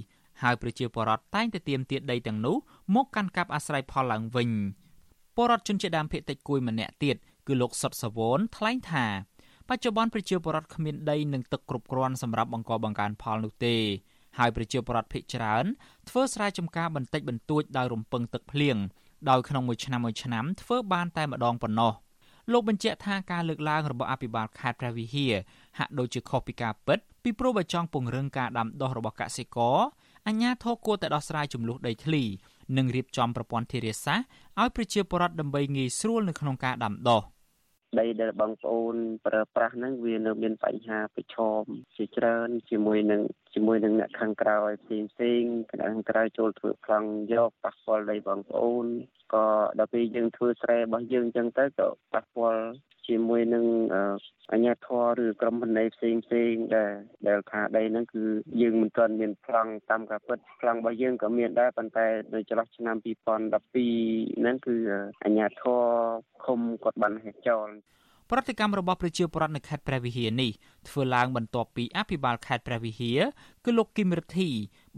[0.42, 2.56] ហើយប្រជាពលរដ្ឋតែងតែទាមទារដីទាំងនោះ
[2.94, 4.50] មកកាន់កាប់អាស្រ័យផលឡើងវិញ
[5.36, 9.06] ពលរដ្ឋជនជាដើមភាគតិចគួយម្នាក់ទៀតគឺលោកសុតសវនថ្លែងថា
[9.68, 13.76] បច្ចុប្បន្នប្រជាពលរដ្ឋគ្មានដីនិងទឹកគ្រប់គ្រាន់សម្រាប់បង្កបង្កើនផលនោះទេ
[14.38, 15.64] ហើយប្រជាពលរដ្ឋភាគច្រើន
[16.08, 18.76] ធ្វើស្រែចម្ការបន្តិចបន្តួចដោយរំពឹងទឹកភ្លៀង
[19.30, 21.92] ដោយក្នុងមួយឆ្នាំមួយឆ្នាំធ្វើបានតែម្ដងប៉ុណ្ណោះ
[22.52, 25.34] លោកបញ្ជាក់ថាការលើកឡើងរបស់អភិបាលខេត្តព្រះវិហារ
[25.78, 29.78] ហាក់ដូចជាខុសពីការពិតពីព្រោះបើចង់ពង្រឹងការដាំដុះរបស់កសិករ
[30.26, 32.24] អាជ្ញាធរគួរតែដោះស្រាយចំនួនដីធ្លី
[32.76, 34.26] និងរៀបចំប្រព័ន្ធធារាសាស្ត្រ
[34.60, 37.22] ឲ្យប្រជាពលរដ្ឋដើម្បីងាយស្រួលនៅក្នុងការដាំដុះ
[38.00, 38.94] ដីដែលបងប្អូន
[39.26, 41.62] ប្រើប្រាស់ហ្នឹងវានៅមានបញ្ហាប្រឈម
[41.96, 43.20] ជាច្រើនជាមួយនឹង
[43.60, 48.86] ជាមួយនឹងអ្នកខាងក្រៅឲ្យផ្សេងផ្សេងខាងក្រៅចូលធ្វើប្លង់យកប៉ះពាល់ដីបងប្អូន
[49.34, 49.46] ក៏
[49.78, 52.62] ដល់ពេលយើងធ្វើស្រែរបស់យើងអញ្ចឹងទៅក៏ប៉ះពាល់
[53.08, 53.64] ជាមួយនឹង
[54.52, 56.92] អញ្ញាធរឬក្រុមហ៊ុនផ្សេងផ្សេងដែល
[57.28, 58.24] ដែលថាដីហ្នឹងគឺ
[58.60, 64.76] យើងមិនទាន់មានប្លង់តាមការពិតប្លង់របស់យើងក៏មានដែរប៉ុន្តែនៅចន្លោះឆ្នាំ2012ហ្នឹងគឺ
[65.24, 65.82] អញ្ញាធរ
[66.44, 67.68] ឃុំគាត់បានហេតុចោល
[68.30, 70.50] ប្រតិកម្មរបស់ប្រជាពលរដ្ឋនៅខេត្តព្រះវិហារនេះ
[70.88, 73.20] ធ្វើឡើងបន្ទាប់ពីអភិបាលខេត្តព្រះវិហារ
[73.64, 74.48] គឺលោកគឹមរិទ្ធី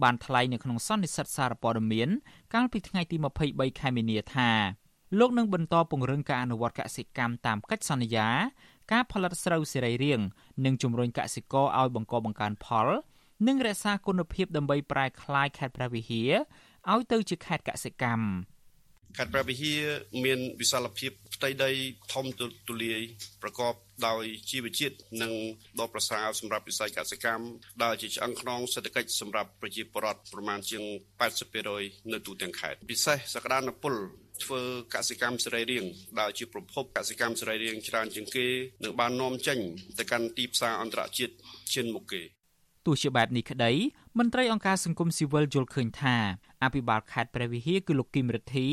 [0.02, 2.08] បានថ្លែងនៅក្នុងសន្និសីទសារព័ត៌មាន
[2.54, 3.16] កាលពីថ្ងៃទី
[3.48, 4.50] 23ខែមីនាថា
[5.18, 8.28] លោកនឹងបន្តពង្រឹងការអនុវត្តកសិកម្មតាមកិច្ចសន្យា
[8.92, 10.24] ការផលិតស្រូវសេរីរាង្គ
[10.64, 12.88] និងជំរុញកសិករឲ្យបង្កបង្កើនផល
[13.46, 16.32] និងរក្សាគុណភាពដើម្បីប្រែក្លាយខេត្តព្រះវិហារ
[16.92, 18.24] ឲ្យទៅជាខេត្តកសិកម្ម
[19.16, 19.80] ខេត្តព្រះវិហារ
[20.24, 21.70] មានវិសាលភាពផ្ទៃដី
[22.12, 22.24] ធំ
[22.68, 23.00] ទូលាយ
[23.42, 23.74] ប្រកប
[24.08, 25.32] ដោយជីវជាតិនិង
[25.80, 27.46] ដ៏ប្រសើរសម្រាប់វិស័យកសិកម្ម
[27.82, 30.82] ដែលជាឆ្អឹងខ្នងសេដ្ឋកិច្ចសម្រាប់ប្រជាពលរដ្ឋប្រមាណជាង
[31.48, 33.94] 80%នៅទូទាំងខេត្តពិសេសសក្តានុពល
[34.44, 34.62] ធ្វើ
[34.94, 38.46] កសិកម្មសរីរាង្គដែលជាប្រភពកសិកម្មសរីរាង្គច្រើនជាងគេ
[38.84, 39.58] នឹងបាននាំចេញ
[39.98, 41.34] ទៅកាន់ទីផ្សារអន្តរជាតិ
[41.72, 42.22] ឈានមុខគេ
[42.86, 43.72] ទោះជាបែបនេះក្តី
[44.18, 46.16] មន្ត្រីអង្គការសង្គមស៊ីវិលយល់ឃើញថា
[46.64, 48.68] អភិបាលខេត្តព្រះវិហារគឺលោកគឹមរិទ្ធី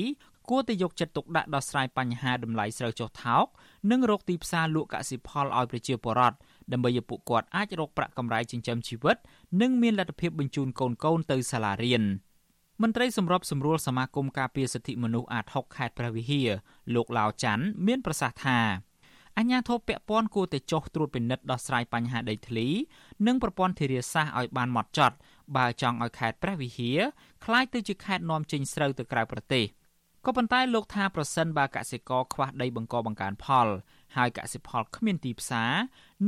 [0.50, 3.46] គួរតែយកចិត្តទុកដាក់ដោះស្រាយបញ្ហាដំឡៃស្រូវចុះថោក
[3.92, 6.38] និងរកទីផ្សារលក់កសិផលឲ្យប្រជាពលរដ្ឋ
[6.72, 9.18] ដើម្បីឲ្យពួកគាត់អាចរកប្រាក់កម្រៃចិញ្ចឹមជីវិត
[9.62, 12.04] និងមានលទ្ធភាពបញ្ជូនកូនកូនទៅសាលារៀន
[12.82, 16.50] មន្ត្រីសម្របសម្រួលសមាគមការពារសិទ្ធិមនុស្សអាត6ខេត្តព្រះវិហារ
[16.96, 18.60] លោកឡាវច័ន្ទមានប្រសាសន៍ថា
[19.38, 22.68] អញ្ញាធិបពពាន់គួរតែចុះត្រួតពិនិត្យដោះស្រាយបញ្ហាដីធ្លី
[23.28, 25.16] និងប្រព័ន្ធធារាសាស្ត្រឲ្យបានម៉ត់ចត់
[25.58, 27.00] បើចង់ឲ្យខេត្តព្រះវិហារ
[27.46, 29.66] ក្លាយទៅជាខេត្តនាំចេញស្រូវទៅក្រៅប្រទេស
[30.26, 33.68] ក៏ប៉ុន្តែលោកថាប្រសិនបើកសិករខ្វះដីបង្កបង្កើនផល
[34.16, 35.74] ហើយកសិផលគ្មានទីផ្សារ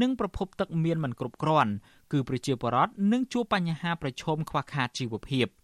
[0.01, 1.71] និងប្រភពទឹកមានមិនគ្រប់គ្រាន់
[2.11, 5.58] គឺប្រជាពលរដ្ឋនឹងជួបបញ្ហាប្រឈមខ្វះខាតជីវភាពខាង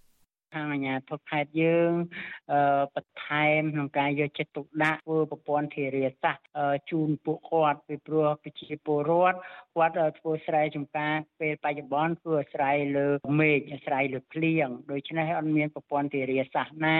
[0.54, 1.92] អាជ្ញាធរខេត្តយើង
[2.96, 9.38] បន្ថែមក្នុងការយកចិត្តទុកដាក់ធ្វើប្រព័ន្ធធារាសាស្ត្រជូនពួកគាត់ពីព្រោះប្រជាពលរដ្ឋ
[9.76, 13.08] គាត់ធ្វើស្រែចម្ការពេលបច្ចុប្បន្នធ្វើអាស្រ័យលើ
[13.40, 16.98] មេឃអាស្រ័យលើភ្លៀងដូច្នេះអត់មានប្រព័ន្ធធារាសាស្ត្រណា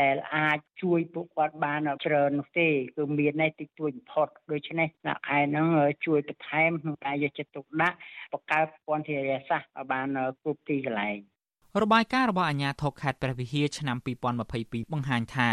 [0.00, 5.66] ដែលអាចជួយពួកគាត់បានច្រើននោះទេគឺមានតែតិចតួចបំផុតដូច្នេះអ្នកឯហ្នឹង
[6.06, 7.96] ជួយបន្ថែមក្នុងការយកចិត្តទុកដាក់
[8.32, 10.06] បង្កើតប្រព័ន្ធធារាសាស្ត្រឲ្យបាន
[10.42, 11.37] គ្រប់ទីកន្លែង
[11.82, 13.96] របាយការណ៍របស់អាជ្ញាធរខេត្តព្រះវិហារឆ្នាំ
[14.44, 15.50] 2022បង្ហាញថា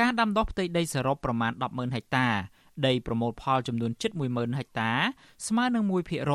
[0.00, 2.28] ការដាំដុះផ្ទៃដីសរុបប្រមាណ100000ហិកតា
[2.86, 4.92] ដីប្រមូលផលចំនួនជិត10000ហិកតា
[5.46, 5.84] ស្មើនឹង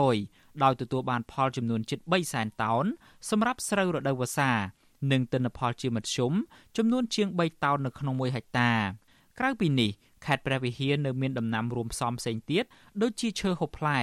[0.05, 2.85] 1%ដោយទទួលបានផលចំនួនជិត3សែនតោន
[3.29, 4.51] សម្រាប់ស្រូវរដូវវស្សា
[5.11, 6.33] និងទិន្នផលជាមធ្យម
[6.77, 8.71] ចំនួនជាង3តោននៅក្នុង1ហិកតា
[9.39, 9.91] ក្រៅពីនេះ
[10.25, 12.63] ខេត្តព្រះវិហារនៅមានដំណាំរួមផ្សំផ្សេងទៀត
[13.01, 13.99] ដូចជាឈើហូបផ្លែ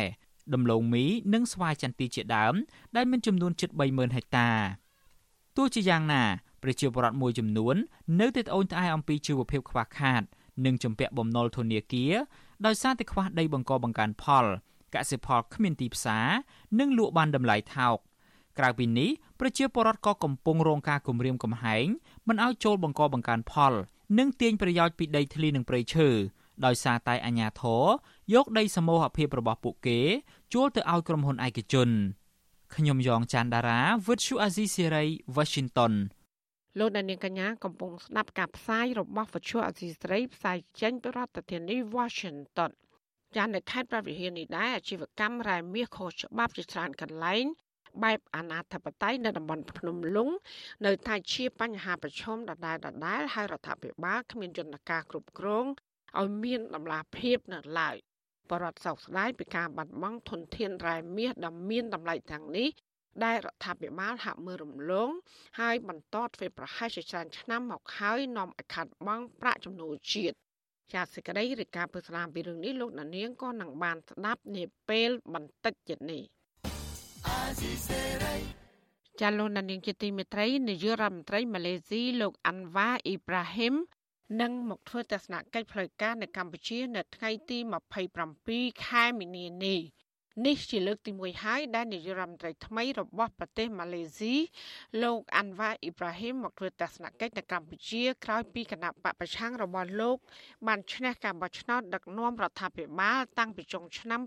[0.55, 1.05] ដំឡូងមី
[1.35, 2.55] និងស្វាយចន្ទីជាដើម
[2.97, 4.51] ដែលមានចំនួនជិត30000ហិកតា
[5.59, 6.25] ទោះជាយ៉ាងណា
[6.63, 7.77] ប្រជាពលរដ្ឋមួយចំនួន
[8.21, 10.23] នៅតែត្អូញត្អែអំពីជីវភាពខ្វះខាត
[10.65, 12.15] និងជំពាក់បំណុលធនាគារ
[12.67, 14.45] ដោយសារតែខ្វះដីបង្កបង្កើនផល
[14.95, 16.27] កសិផលគ្មានទីផ្សារ
[16.79, 17.97] និងលក់បានតម្លៃថោក
[18.59, 21.87] ក្រៅពីនេះប្រជាពលរដ្ឋក៏កំពុងរងការគំរាមកំហែង
[22.29, 23.73] មិនឲ្យចូលបង្កបង្កើនផល
[24.19, 26.09] និងទាញប្រយោជន៍ពីដីធ្លីនិងព្រៃឈើ
[26.65, 27.85] ដោយសារតែអាជ្ញាធរ
[28.35, 30.01] យកដីសមូហភាពរបស់ពួកគេ
[30.53, 31.91] ជួលទៅឲ្យក្រុមហ៊ុនឯកជន
[32.75, 35.05] ខ្ញុំយ៉ងច័ន្ទដារាវិទ្យុអាស៊ីសេរី
[35.37, 35.93] Washington
[36.79, 42.71] លោកដានៀងកញ្ញាកំពុងស្ដាប់ការផ្សាយរបស់វិទ្យុអាស៊ីសេរីផ្សាយចេញពីរដ្ឋធានី Washington
[43.37, 47.45] ចាននៅខេត្តប្រវត្តិហាននេះដែរអាជីវកម្មរ៉ែមាសខុសច្បាប់ជាច្រើនកន្លែង
[48.05, 50.31] បែបអាណាធិបតេយ្យនៅតំបន់ភ្នំលុង
[50.87, 55.67] នៅតែជាបញ្ហាប្រឈមដដែលដដែលហើយរដ្ឋាភិបាលគ្មានយន្តការគ្រប់គ្រង
[56.21, 57.97] ឲ្យមានតម្លាភាពនៅឡើយ
[58.51, 62.69] បរដ្ឋសោកស្ដាយពីការបាត់បង់ធនធានរ៉ែមាសដ៏មានតម្លៃទាំងនេះ
[63.25, 65.11] ដែលរដ្ឋាភិបាលហាក់មើលរំលង
[65.61, 70.37] ហើយបន្តធ្វើប្រហែសជាច្រើនឆ្នាំមកហើយនាំឲ្យខាត់បង់ប្រាក់ចំណូលជាតិ
[70.93, 76.23] ជាសេចក្តីរាយការណ៍ពីស្លាមពីរឿងនេះលោកនាងក៏នឹងបានស្ដាប់នាពេលបន្តិចទៀតនេះ
[79.21, 83.75] ចាលោកនាងជាទីមេត្រីនាយករដ្ឋមន្ត្រីម៉ាឡេស៊ីលោកអាន់វ៉ាអ៊ីប្រាហ៊ីម
[84.41, 87.59] នឹងមកធ្វើទស្សនកិច្ចផ្លូវការនៅកម្ពុជា នៅថ្ងៃទី
[88.25, 89.81] 27ខែមីនានេះ
[90.47, 94.35] នេះជាលើកទី1ហើយដែលនាយរដ្ឋមន្ត្រីថ្មីរបស់ប្រទេសម៉ាឡេស៊ី
[95.03, 100.17] លោកអាន់វ៉ាអ៊ីប្រាហ៊ីមមកធ្វើទស្សនកិច្ចនៅកម្ពុជាក្រោយពីគណៈបកប្រឆាំងរបស់លោក
[100.67, 104.21] បានឈ្នះការបោះឆ្នោតដឹកនាំរដ្ឋាភិបាលតាំងពីចុងឆ្នាំ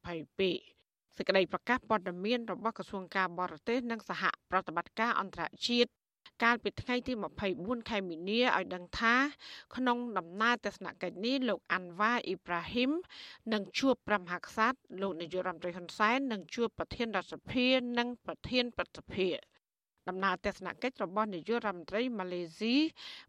[0.00, 5.90] 2022សេចក្តីប្រកាសព័ត៌មានរបស់ក្រសួងការបរទេសនិងសហប្រតិបត្តិការអន្តរជាតិ
[6.42, 7.12] កាលពីថ្ងៃទី
[7.52, 9.14] 24ខែមីនាឲ្យដឹងថា
[9.76, 12.90] ក្នុងដំណើរទស្សនកិច្ចនេះលោកអាន់វ៉ាអ៊ីប្រាហ៊ីម
[13.52, 19.28] នឹងជួបព្រះមហាក្សត្រលោកនាយករដ្ឋមន្ត្រីហ៊ុនសែននឹងជួបប្រធានរដ្ឋសភា និងប្រធានប្រតិភិ
[20.08, 22.74] ដំណើរទស្សនកិច្ចរបស់នាយករដ្ឋមន្ត្រីម៉ាឡេស៊ី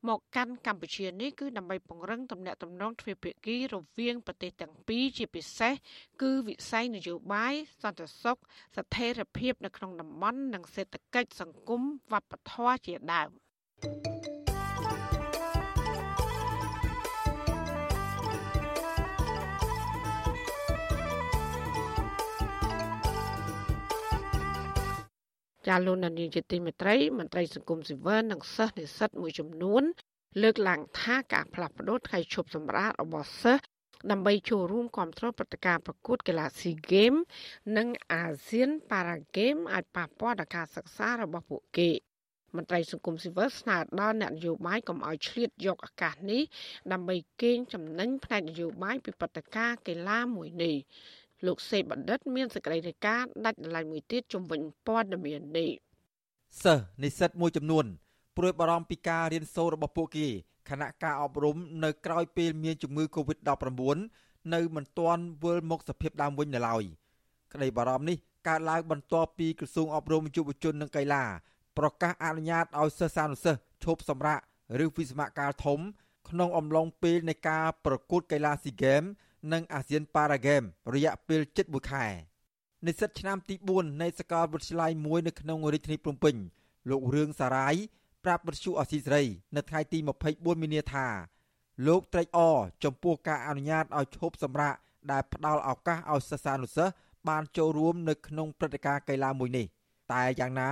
[0.07, 5.73] មកកាន់កម្ពុជានេះគឺដើម្បីពង្រឹងទំនាក់ទំនងទ្វេភាគីរវាងប្រទេសទាំងពីរជាពិសេស
[6.21, 8.38] គឺវិស័យនយោបាយសន្តិសុខ
[8.75, 11.81] ស្ថិរភាពនៅក្នុងតំបន់និងសេដ្ឋកិច្ចសង្គម
[12.12, 13.29] វប្បធម៌ជាដើម។
[25.67, 29.84] ចាលោកនានីជាទីមេត្រីមន្ត្រីសង្គមស៊ីវិលនិងសិស្សនិស្សិតមួយចំនួន
[30.41, 33.63] លើកឡើងថាការផ្លាស់ប្តូរថ្ងៃឈប់សម្រាករបស់សិស្ស
[34.12, 37.13] ដើម្បីចូលរួមគ្រប់គ្រងព្រឹត្តិការណ៍ប្រកួតកីឡាស៊ីហ្គេម
[37.78, 41.89] និងអាស៊ានប៉ារ៉ាហ្គេមអាចប៉ះពាល់ដល់ការសិក្សារបស់ពួកគេ
[42.56, 46.41] មន្ត្រីសង្គមស៊ីវិលស្នើដល់អ្នកនយោបាយកុំឲ្យឆ្លៀតយកឱកាសនេះ
[46.91, 50.76] ដើម្បីកេងចំណេញផ្នែកនយោបាយពីព្រឹត្តិការណ៍កីឡាមួយនេះ
[51.45, 55.69] លោកសេបណ្ឌិត មានសេចក្តីរាយការណ៍ដាច់ដライមួយទៀតជំវិញព័ត៌មាននេះ
[56.63, 57.86] សិស្សនិស្សិតមួយចំនួន
[58.38, 60.27] ព្រួយបារម្ភពីការរៀនសូត្ររបស់ពួកគេ
[60.69, 63.97] ខណៈការអប់រំនៅក្រៅពេលមានជំងឺ Covid-19
[64.53, 66.84] នៅមិនទាន់វិលមកសភាពដើមវិញនៅឡើយ
[67.53, 71.23] ក្តីបារម្ភនេះកើតឡើងបន្ទាប់ពីក្រសួងអប់រំយុវជននិងកីឡា
[71.77, 74.39] ប្រកាសអនុញ្ញាតឲ្យសិស្សានុសិស្សឈប់សម្រាក
[74.84, 75.79] ឬវិស្សមកាលធំ
[76.29, 79.03] ក្នុងអំឡុងពេលនៃការប្រកួតកីឡាស៊ីហ្គេម
[79.51, 82.06] និងអាស៊ានប៉ារ៉ាហ្គេមរយៈពេលជិត1ខែ
[82.86, 86.36] និស្សិតឆ្នាំទី4នៃសាកលវិទ្យាល័យមួយនៅក្នុងរាជធានីភ្នំពេញ
[86.89, 87.75] លោករឿងសារាយ
[88.23, 89.23] ប្រាប់វិទ្យុអស៊ីសេរី
[89.56, 89.99] នៅថ្ងៃទី
[90.32, 91.08] 24មីនាថា
[91.88, 94.75] លោកត្រេកអរចំពោះការអនុញ្ញាតឲ្យឈប់សម្រាក
[95.12, 96.93] ដែលផ្ដល់ឱកាសឲ្យសិស្សានុសិស្ស
[97.29, 99.65] បានចូលរួមនៅក្នុងព្រឹត្តិការណ៍កីឡាមួយនេះ
[100.13, 100.69] តែយ៉ាងណា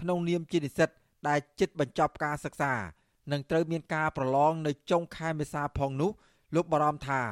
[0.00, 0.90] ក្នុងនាមជានិស្សិត
[1.28, 2.72] ដែលជិតបញ្ចប់ការសិក្សា
[3.32, 6.10] នឹងត្រូវមានការប្រឡងនៅចុងខែមេសាផងនោះ
[6.54, 7.22] លោកបារម្ភថា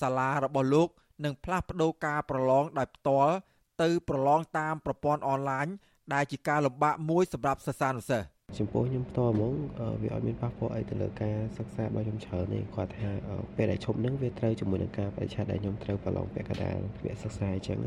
[0.00, 0.88] សាលារបស់លោក
[1.24, 3.34] នឹងផ្លាស់ប្តូរការប្រឡងដោយផ្ទាល់
[3.82, 5.66] ទៅប្រឡងតាមប្រព័ន្ធអនឡាញ
[6.14, 8.26] ដែលជាការលំបាកមួយសម្រាប់សិស្សានុសិស្ស
[8.58, 9.54] ចំពោះខ្ញុំផ្ទាល់ហ្មង
[10.02, 13.10] វាអត់មានប៉ះពាល់អីទៅលើការសិក្សារបស់ខ្ញុំច្រើនទេគាត់ថា
[13.56, 17.78] ពេលដែលឈប់នឹងវាត្រូវជាមួយនឹងការបរិច្ឆេទដែលខ្ញុំត្រូវប្រឡងពាក់កណ្ដាលវគ្គសិក្សាអញ្ចឹង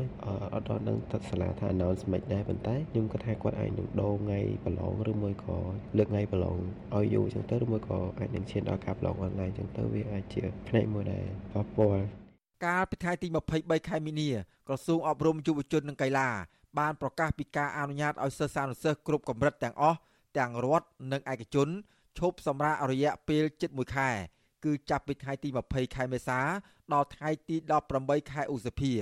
[0.54, 5.56] អត់ដល់នឹងទៅសាលាថា announce មិនដែរប៉ុន្តែខ្ញុំគាត់ថាគាត់អាចនឹងដូរថ្ងៃប្រឡងឬមួយក៏
[5.98, 6.56] លើកថ្ងៃប្រឡង
[6.96, 12.02] ឲ្យយូរអញ្ចឹងទៅឬមួយក៏អាចនឹងឈានដល់ការប្រឡងអនឡាញអញ្ចឹងទៅវាអាចជាផ្នែកមួយដែលប៉ះពាល់
[12.66, 14.30] កាលពីថ្ងៃទី23ខែមីនា
[14.68, 16.28] ក្រសួងអប់រំយុវជននិងកីឡា
[16.78, 19.98] បានប្រកាសពីការអនុញ្ញាតឲ្យសិស្សានុសិស្សគ្រប់កម្រិតទាំងអស់
[20.37, 21.69] ទាំងរដ្ឋនិងឯកជន
[22.19, 24.09] ឈប់សម្រាករយៈពេលជិត1ខែ
[24.65, 26.39] គឺចាប់ពីថ្ងៃទី20ខែមេសា
[26.93, 27.55] ដល់ថ្ងៃទី
[27.93, 28.93] 18ខែឧសភា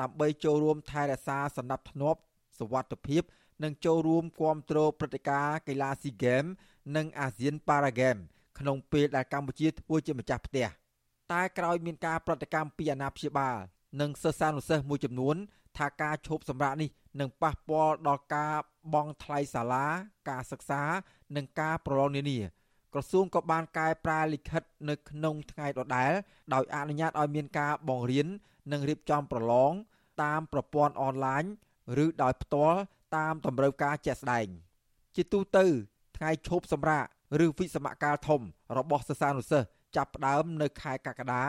[0.00, 2.20] ដើម្បីចូលរួមថែរក្សាសណ្ដាប់ធ្នាប់
[2.58, 3.22] សวัสดิភាព
[3.62, 6.44] និងចូលរួមគាំទ្រព្រឹត្តិការណ៍កីឡាស៊ីហ្គេម
[6.96, 8.16] និងអាស៊ានប៉ារ៉ាហ្គេម
[8.58, 10.68] ក្នុងពេលដែលកម្ពុជាធ្វើជាម្ចាស់ផ្ទះ
[11.32, 13.56] តែក្រោយមានការប្រតិកម្មពីអាណាព្យាបាល
[14.00, 15.36] និងសិស្សានុសិស្សមួយចំនួន
[15.77, 18.53] ថាការឈប់សម្រាកនេះនឹងប៉ះពាល់ដល់ការ
[18.93, 19.85] បង់ថ្លៃសាលា
[20.29, 20.83] ការសិក្សា
[21.35, 22.39] និងការប្រឡងនានា
[22.93, 26.11] ក្រសួងក៏បានកែប្រែលិខិតនៅក្នុងថ្ងៃដដែល
[26.53, 28.27] ដោយអនុញ្ញាតឲ្យមានការបង្រៀន
[28.71, 29.71] និងរៀបចំប្រឡង
[30.23, 31.43] តាមប្រព័ន្ធអនឡាញ
[32.03, 32.79] ឬដោយផ្ទាល់
[33.17, 34.47] តាមតម្រូវការជាក់ស្ដែង
[35.15, 35.65] ជាទូទៅ
[36.17, 37.05] ថ្ងៃឈប់សម្រាក
[37.43, 38.41] ឬវិសមកាលធំ
[38.77, 41.43] របស់សិស្សានុសិស្សចាប់ផ្ដើមនៅខែកក្កដា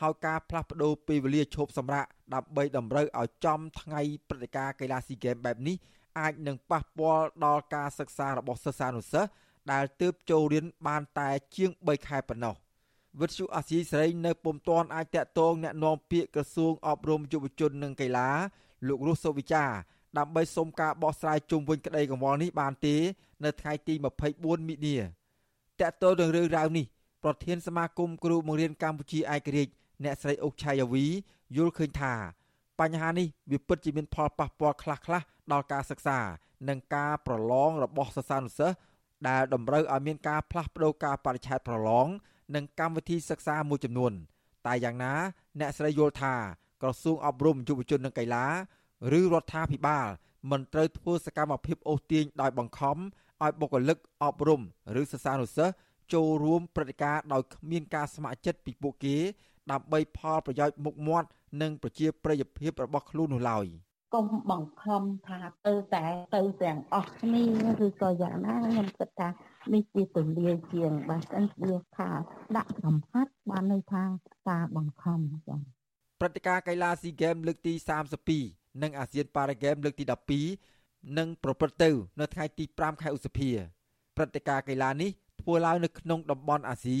[0.00, 5.76] ហើយការផ្លាស់ប្ដូរពេលវេលាឈប់សម្រាកដើម្បីតម្រូវឲ្យចំថ្ងៃព្រឹត្តិការណ៍កីឡាស៊ីហ្គេមបែបនេះ
[6.18, 9.30] អាចនឹងប៉ះពាល់ដល់ការសិក្សារបស់សិស្សានុសិស្ស
[9.72, 12.54] ដែលទើបចូលរៀនបានតែជាង3ខែប៉ុណ្ណោះ
[13.20, 18.28] វិទ្យុអាស៊ីសេរីនៅពុំទាន់អាចតាក់ទងแนะនាំពាក្យក្រសួងអប់រំយុវជននិងកីឡា
[18.88, 19.64] លោករស់សុវិចា
[20.18, 22.96] ដើម្បីសុំការបោះស្រាយជុំវិញក្តីកង្វល់នេះបានទេ
[23.44, 23.94] នៅថ្ងៃទី
[24.28, 24.96] 24មិនិនា
[25.80, 26.84] តាក់ទងនឹងរឿងរ៉ាវនេះ
[27.24, 29.72] ប្រធានសមាគមគ្រូបង្រៀនកម្ពុជាឯករាជ្យ
[30.03, 31.05] អ្នកស្រីអុកឆាយាវី
[31.55, 32.13] យល់ឃើញថា
[32.79, 36.19] បញ្ហានេះវាពិតជាមានផលប៉ះពាល់ខ្លះៗដល់ការសិក្សា
[36.69, 38.77] និងការប្រឡងរបស់សិស្សានុសិស្ស
[39.29, 42.07] ដែលតម្រូវឲ្យមានការផ្លាស់ប្តូរការបរិច្ឆេទប្រឡង
[42.55, 44.13] និងកម្មវិធីសិក្សាមួយចំនួន
[44.67, 45.13] តែយ៉ាងណា
[45.59, 46.33] អ្នកស្រីយល់ថា
[46.81, 48.45] ក្រសួងអប់រំយុវជននិងកីឡា
[49.19, 50.07] ឬរដ្ឋាភិបាល
[50.51, 52.97] មិនត្រូវធ្វើសកម្មភាពអូសទាញដោយបង្ខំ
[53.43, 54.61] ឲ្យបុគ្គលិកអប់រំ
[55.01, 55.73] ឬសិស្សានុសិស្ស
[56.13, 59.17] ចូលរួមព្រឹត្តិការណ៍ដោយគ្មានការស្ម័គ្រចិត្តពីពួកគេ
[59.71, 61.27] ដើម្បីផលប្រយោជន៍មុខមាត់
[61.61, 63.65] និងប្រជាប្រិយភាពរបស់ខ្លួននោះឡើយ
[64.15, 67.43] កុំបង្ខំថាទៅតែទៅទាំងអស់គ្នា
[67.85, 69.27] ឬក៏យ៉ាងណាខ្ញុំគិតថា
[69.73, 72.09] នេះជាទលាយជាងបើមិនវាថា
[72.57, 74.03] ដាក់កំហិតបានន័យថា
[74.49, 75.59] ការបង្ខំចឹង
[76.19, 77.73] ព្រឹត្តិការណ៍កីឡាស៊ីហ្គេមលើកទី
[78.27, 80.05] 32និងអាស៊ានប៉ារ៉ាហ្គេមលើកទី
[80.61, 83.49] 12នឹងប្រព្រឹត្តទៅនៅថ្ងៃទី5ខែឧសភា
[84.15, 86.99] ព្រឹត្តិការណ៍កីឡានេះធ្វើឡើងនៅក្នុងតំបន់អាស៊ី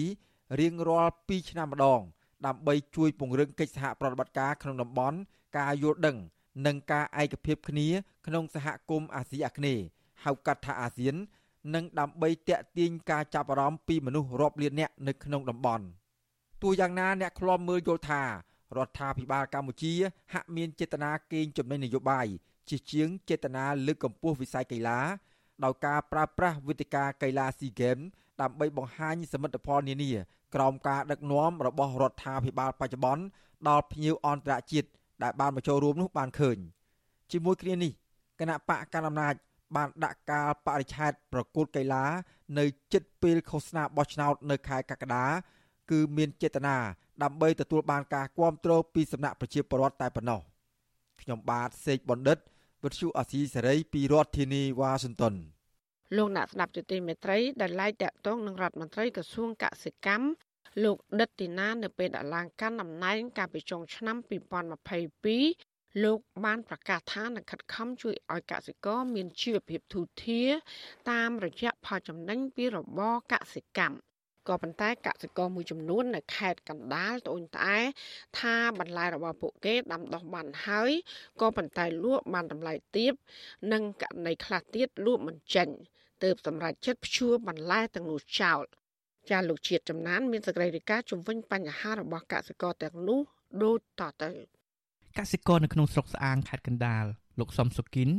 [0.59, 2.01] រៀងរាល់2ឆ្នាំម្ដង
[2.45, 5.17] ដើម្បីជួយពង្រឹងកិច្ចសហប្រតិបត្តិការក្នុងតំបន់
[5.57, 6.17] ការយល់ដឹង
[6.65, 7.87] និងការឯកភាពគ្នា
[8.27, 9.83] ក្នុងសហគមន៍អាស៊ីអាគ្នេយ៍
[10.23, 11.15] ហៅកាត់ថាអាស៊ាន
[11.75, 15.85] និងដើម្បីតេទៀងការចាប់អារម្មណ៍ពីមនុស្សរាប់លាននាក់នៅក្នុងតំបន់
[16.61, 18.23] ទោះយ៉ាងណាអ្នកឃ្លាំមើលយល់ថា
[18.77, 19.93] រដ្ឋាភិបាលកម្ពុជា
[20.33, 22.27] ហាក់មានចេតនាកេងចំណេញនយោបាយ
[22.69, 24.99] ជាជាងចេតនាលើកកម្ពស់វិស័យកីឡា
[25.63, 27.97] ដោយការប្រើប្រាស់វិធីការកីឡាស៊ីហ្គេម
[28.41, 30.11] ដើម្បីបង្ហាញសមិទ្ធផលនានា
[30.55, 33.23] ក្រោមការដឹកនាំរបស់រដ្ឋាភិបាលបច្ចុប្បន្ន
[33.67, 34.87] ដល់ភ្ញៀវអន្តរជាតិ
[35.23, 36.57] ដែលបានមកចូលរួមនោះបានឃើញ
[37.31, 37.91] ជាមួយគ្នានេះ
[38.39, 39.33] គណៈបកកណ្ដាលអំណាច
[39.75, 42.05] បានដាក់ការបរិច្ឆេទប្រកួតកីឡា
[42.57, 45.25] នៅជិតពេលឃោសនាបោះឆ្នោតនៅខែកក្កដា
[45.91, 46.77] គឺមានចេតនា
[47.23, 50.41] ដើម្បីទទួលបានការគ្រប់គ្រងពីសំណាក់ប្រជាពលរដ្ឋតែប៉ុណ្ណោះ
[51.21, 52.37] ខ្ញុំបាទសេកបណ្ឌិត
[52.83, 55.33] វិទ្យុអាស៊ីសេរីពីរដ្ឋធានីវ៉ាស៊ីនតោន
[56.15, 60.27] លោកអ្នកស្ដាប់ជាទីមេត្រីដែលឡាយតាក់ទងនឹងរដ្ឋមន្ត្រីក្រសួងកសិកម្ម
[60.83, 64.17] លោកដិតទីណានៅពេលដាក់ឡើងកាន់តំណែងកាលពីចុងឆ្នាំ
[64.89, 70.49] 2022លោកបានប្រកាសថានឹងខិតខំជួយឲ្យកសិករមានជីវភាពធូរធារ
[71.11, 73.97] តាមរយៈផលចំណេញពីរបរកសិកម្ម
[74.47, 77.79] ក៏ប៉ុន្តែកសិករមួយចំនួននៅខេត្តកណ្ដាលត្អូញត្អែ
[78.39, 80.91] ថាបន្លែរបស់ពួកគេដាំដុះបានហើយ
[81.41, 83.13] ក៏ប៉ុន្តែលក់បានតម្លៃទាប
[83.73, 85.69] និងករណីខ្លះទៀតលក់មិនចេញ
[86.23, 88.63] ទើបសម្រាប់ចិត្តព្យួរបន្លែទាំងនោះចោល
[89.29, 93.19] ចាលោកជាតិចំណានមានសេចក្តីរាយការណ៍ជំវិញបញ្ហារបស់កសិករទាំងនោះ
[93.63, 94.31] ដូចតទៅ
[95.17, 97.05] កសិករនៅក្នុងស្រុកស្អាងខេត្តកណ្ដាល
[97.39, 98.09] លោកសំសុគិន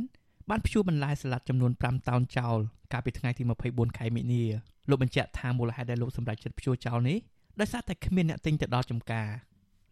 [0.49, 2.57] បានព្យួរបន្លែសាឡាត់ចំនួន5តោនចោល
[2.93, 4.43] កាលពីថ្ងៃទី24ខែមិនិនា
[4.89, 7.17] លោកបញ្ជាក់ថាមូលហេតុដែលលោកសម្រេចចិត្តព្យួរចោលនេះ
[7.59, 9.29] ដោយសារតែគ្មានអ្នកទិញទៅដល់ចំការ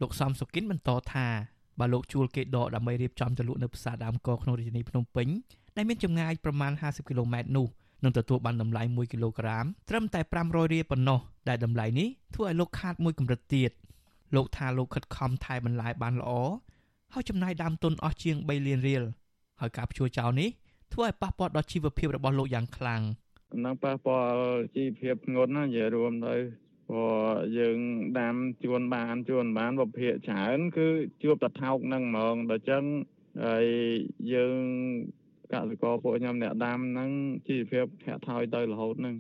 [0.02, 1.28] លោកសំសុគិនបន្តថា
[1.80, 5.28] បើលោកជួលគេដកដើម្បីរៀបចំទៅលក់នៅផ្សារដើមកក្នុងរាជធានីភ្នំពេញ
[5.78, 7.68] ដែលមានចម្ងាយប្រមាណ50គីឡូម៉ែត្រនោះ
[8.04, 13.72] នឹងទទួលបានតម្លៃ1គីឡូក្រាមត្រឹមតែ500រៀលប៉ុណ្ណោះដែលតម្លៃនេះធ្វើឲ្យលោកខាតមួយកម្រិតទៀត
[14.36, 16.32] លោកថាលោកខិតខំថែបន្លែបានល្អ
[17.14, 19.04] ហើយចំណាយដើមទុនអស់ជាង3លានរៀល
[19.62, 20.50] ហើយការព្យួរចោលនេះ
[20.94, 23.02] ធ្វើឲ្យប៉ះពាល់ដល់ជីវភាពរបស់លោកយ៉ាងខ្លាំង
[23.66, 24.40] នឹងប៉ះពាល់
[24.76, 26.36] ជីវភាពធ្ងន់ណានិយាយរួមទៅ
[26.90, 27.16] ព្រោះ
[27.58, 27.78] យើង
[28.20, 30.88] ដាំជួនបានជួនបានវិភាគច្រើនគឺ
[31.24, 32.84] ជួបតែថោកនឹងហ្មងដល់ចឹង
[33.44, 33.66] ហើយ
[34.34, 34.60] យើង
[35.54, 37.10] កសិករពួកខ្ញុំអ្នកដាំហ្នឹង
[37.48, 39.16] ជីវភាពធាក់ថយទៅរហូតហ្នឹង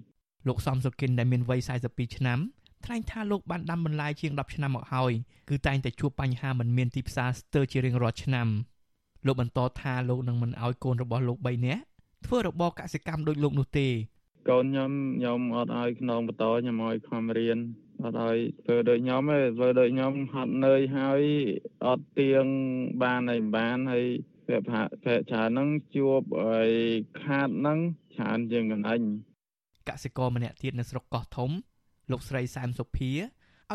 [0.47, 1.59] លោកសំសុគិនដែលមានវ័យ
[1.89, 2.39] 42ឆ្នាំ
[2.85, 5.11] ថ្លែងថាលោកបានដាំបន្លែជាង10ឆ្នាំមកហើយ
[5.49, 8.47] គឺតែងតែជួបបញ្ហាមិនមានទីផ្សារស្ទើរជារៀងរាល់ឆ្នាំ
[9.25, 11.83] លោកបន្តថាលោកនឹងមិនឲ្យកូនរបស់លោក3នាក់
[12.25, 13.87] ធ្វើរបរកសិកម្មដូចលោកនោះទេ
[14.49, 17.57] កូនខ្ញុំខ្ញុំអត់ឲ្យខ្នងបន្តខ្ញុំឲ្យខំរៀន
[18.03, 21.21] អត់ឲ្យធ្វើដូចខ្ញុំទេធ្វើដូចខ្ញុំហត់នឿយហើយ
[21.87, 22.45] អត់ទៀង
[23.03, 24.05] បានហើយបានហើយ
[24.47, 26.69] ពាក់ផាកពាក់ច្រើនហ្នឹងជួបឲ្យ
[27.23, 27.79] ខាតហ្នឹង
[28.15, 29.01] ច្រើនជាងកណ្ដាញ
[29.89, 31.49] កសិករម្នាក់ទៀតនៅស្រុកកោះធំ
[32.11, 33.21] លោកស្រីសែមសុភាឲ្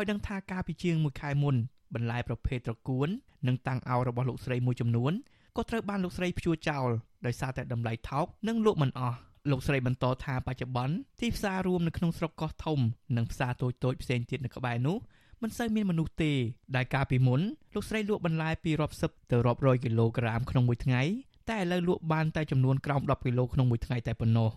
[0.01, 1.55] យដឹងថាកាលពីជាង1ខែមុន
[1.93, 3.07] បន្លែប្រភេទត្រកួន
[3.47, 5.13] និងតាំងអោរបស់លោកស្រីមួយចំនួន
[5.57, 6.89] ក៏ត្រូវបានលោកស្រីព្យួរចោល
[7.25, 9.17] ដោយសារតែតម្លៃថោកនិងលក់មិនអស់
[9.51, 12.79] លោកស្រីបន្តថាបច្ចុប្បន្នទីផ្សាររួមនៅក្នុងស្រុកកោះធំ
[13.17, 14.97] និងផ្សារតូចតូចផ្សេងទៀតនៅក្បែរនោះ
[15.43, 16.31] មិនសូវមានមនុស្សទេ
[16.75, 17.41] ដែលកាលពីមុន
[17.75, 21.01] លោកស្រីលក់បន្លែពីរាប់សិបទៅរាប់រយគីឡូក្រាមក្នុងមួយថ្ងៃ
[21.49, 24.49] តែឥឡូវលក់បានតែចំនួនក្រោម10គីឡូក្នុងមួយថ្ងៃតែប៉ុណ្ណោះ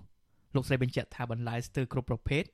[0.55, 2.45] លោកស្រីបញ្ជាក់ថាបន្លែស្ទើរគ្រប់ប្រភេទ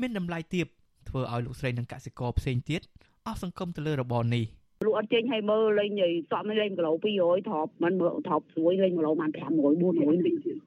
[0.00, 0.66] មានតម្លៃទាប
[1.08, 2.80] ធ្វើឲ្យលោកស្រីនិងកសិករផ្សេងទៀត
[3.26, 4.44] អស់សង្ឃឹមទៅលើរបរនេះ
[4.86, 9.98] លក់អត់ចេញឲ្យមើលលេងនិយាយសំលេងគីឡូ200ថប់មិនមើលថប់ស្រួយលេងគីឡូបាន500 400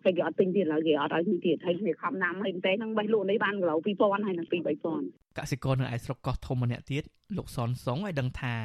[0.04, 7.04] ហើយគេអត់ទិញទៀតឡើយគេអត់ឲ្យទៀតហើយគេខំណាំហើយតែហ្នឹងបេះលក់នេះបានគីឡូ2000ហើយនឹង2 3000 កសិករនៅឯស្រុកកោះធំម្នាក់ទៀត
[7.38, 8.56] លោកសនសុងឲ្យដឹងថា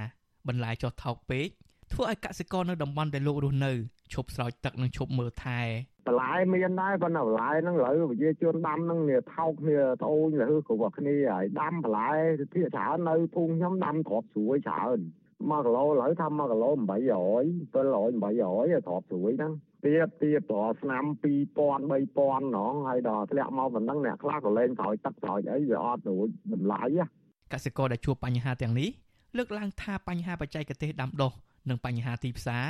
[0.48, 1.48] បន្លែចុះថោកពេក
[1.92, 3.72] ធ្វើឲ្យកសិករនៅតំបន់ដែលលោករស់នៅ
[4.14, 5.60] ឈប់ស្រោចទឹកនិងឈប់មើលថែ
[6.06, 12.10] បន្លែមានដែរប៉ុន្តែបន្លែហ្នឹងឥឡូវប្រជាជនដាំហ្នឹងវាថោកគ្នាត្អូញលឺគ្រប់គ្នាហើយដាំបន្លែ
[12.54, 14.98] ភាគច្រើននៅភូមិខ្ញុំដាំគ្រាប់ស្រួយច្រើន
[15.40, 16.92] 1គីឡូឥឡូវថា1គីឡូ800
[17.74, 19.52] 700 800ទ្របស្រួយហ្នឹង
[19.86, 26.82] ទៀតទៀតតស្នាម2000 3000ហ្នងហើយដល់ធ្លាក់មកប៉ុណ្ណឹងអ្នកខ្លះក៏លេងស្រោចទឹកស្រោចអីវាអត់រួចតម្លៃ
[27.52, 28.90] កសិករដែលជួបបញ្ហាទាំងនេះ
[29.36, 31.32] លើកឡើងថាបញ្ហាបច្ចេកទេសដាំដុះ
[31.68, 32.66] និងបញ្ហាទីផ្សារ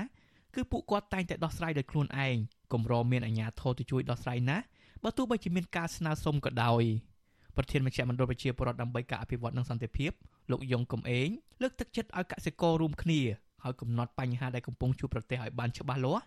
[0.55, 2.37] គឺពួកគាត់តែងតែដោះស្រាយដោយខ្លួនឯង
[2.73, 4.57] គម្រមានអាជ្ញាធរទៅជួយដោះស្រាយណា
[5.03, 6.83] បើទោះបីជាមានការស្នើសុំក៏ដោយ
[7.57, 10.11] ប្រធានមជ្ឈមណ្ឌលប្រជាពលរដ្ឋដើម្បីការអភិវឌ្ឍនិងសន្តិភាព
[10.51, 11.29] លោកយងកំឯង
[11.63, 13.21] លើកទឹកចិត្តឲ្យកសិកររួមគ្នា
[13.63, 16.25] ហើយកំណត់បញ្ហាដែលកំពុងជួបប្រទះឲ្យបានច្បាស់លាស់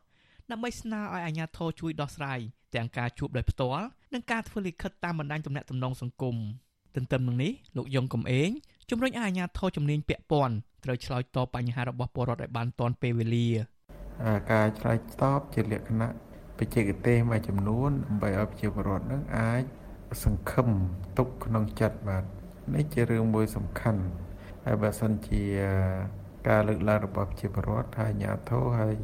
[0.51, 2.39] ដើម្បីស្នើឲ្យអាជ្ញាធរជួយដោះស្រាយ
[2.75, 6.35] ទាំងការជួបដោយផ្ទាល់និងការធ្វើលិខិតតាមបណ្ដាញទំនាក់ទំនងសង្គម
[6.95, 8.49] ទន្ទឹមនឹងនេះលោកយងកំឯង
[8.89, 13.47] ជំរុញឲ្យអាជ្ញាធរជំនាញពាក់ព័ន្ធត្រូវឆ្លើយតបបញ្ហារបស់ពលរដ្ឋឲ្យបានទាន់ពេលវេលា
[14.51, 16.09] ការឆ្លើយតបជាលក្ខណៈ
[16.57, 19.63] បច្ចេកទេសមួយចំនួនដើម្បីឲ្យប្រជាពលរដ្ឋនឹងអាច
[20.23, 20.67] សង្ឃឹម
[21.17, 22.23] ទុកក្នុងចិត្តបាទ
[22.75, 24.01] នេះជារឿងមួយសំខាន់
[24.65, 25.43] ហើយបើសិនជា
[26.47, 28.95] ការលើកឡើងរបស់ប្រជាពលរដ្ឋហើយអាជ្ញាធរហើយ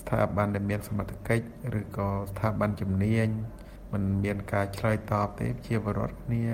[0.00, 1.44] ស្ថាប័នដែលមានសមត្ថកិច្ច
[1.80, 3.28] ឬក៏ស្ថាប័នជំនាញ
[3.92, 6.44] มันមានការឆ្លើយតបទេជាបរដ្ឋគ្នា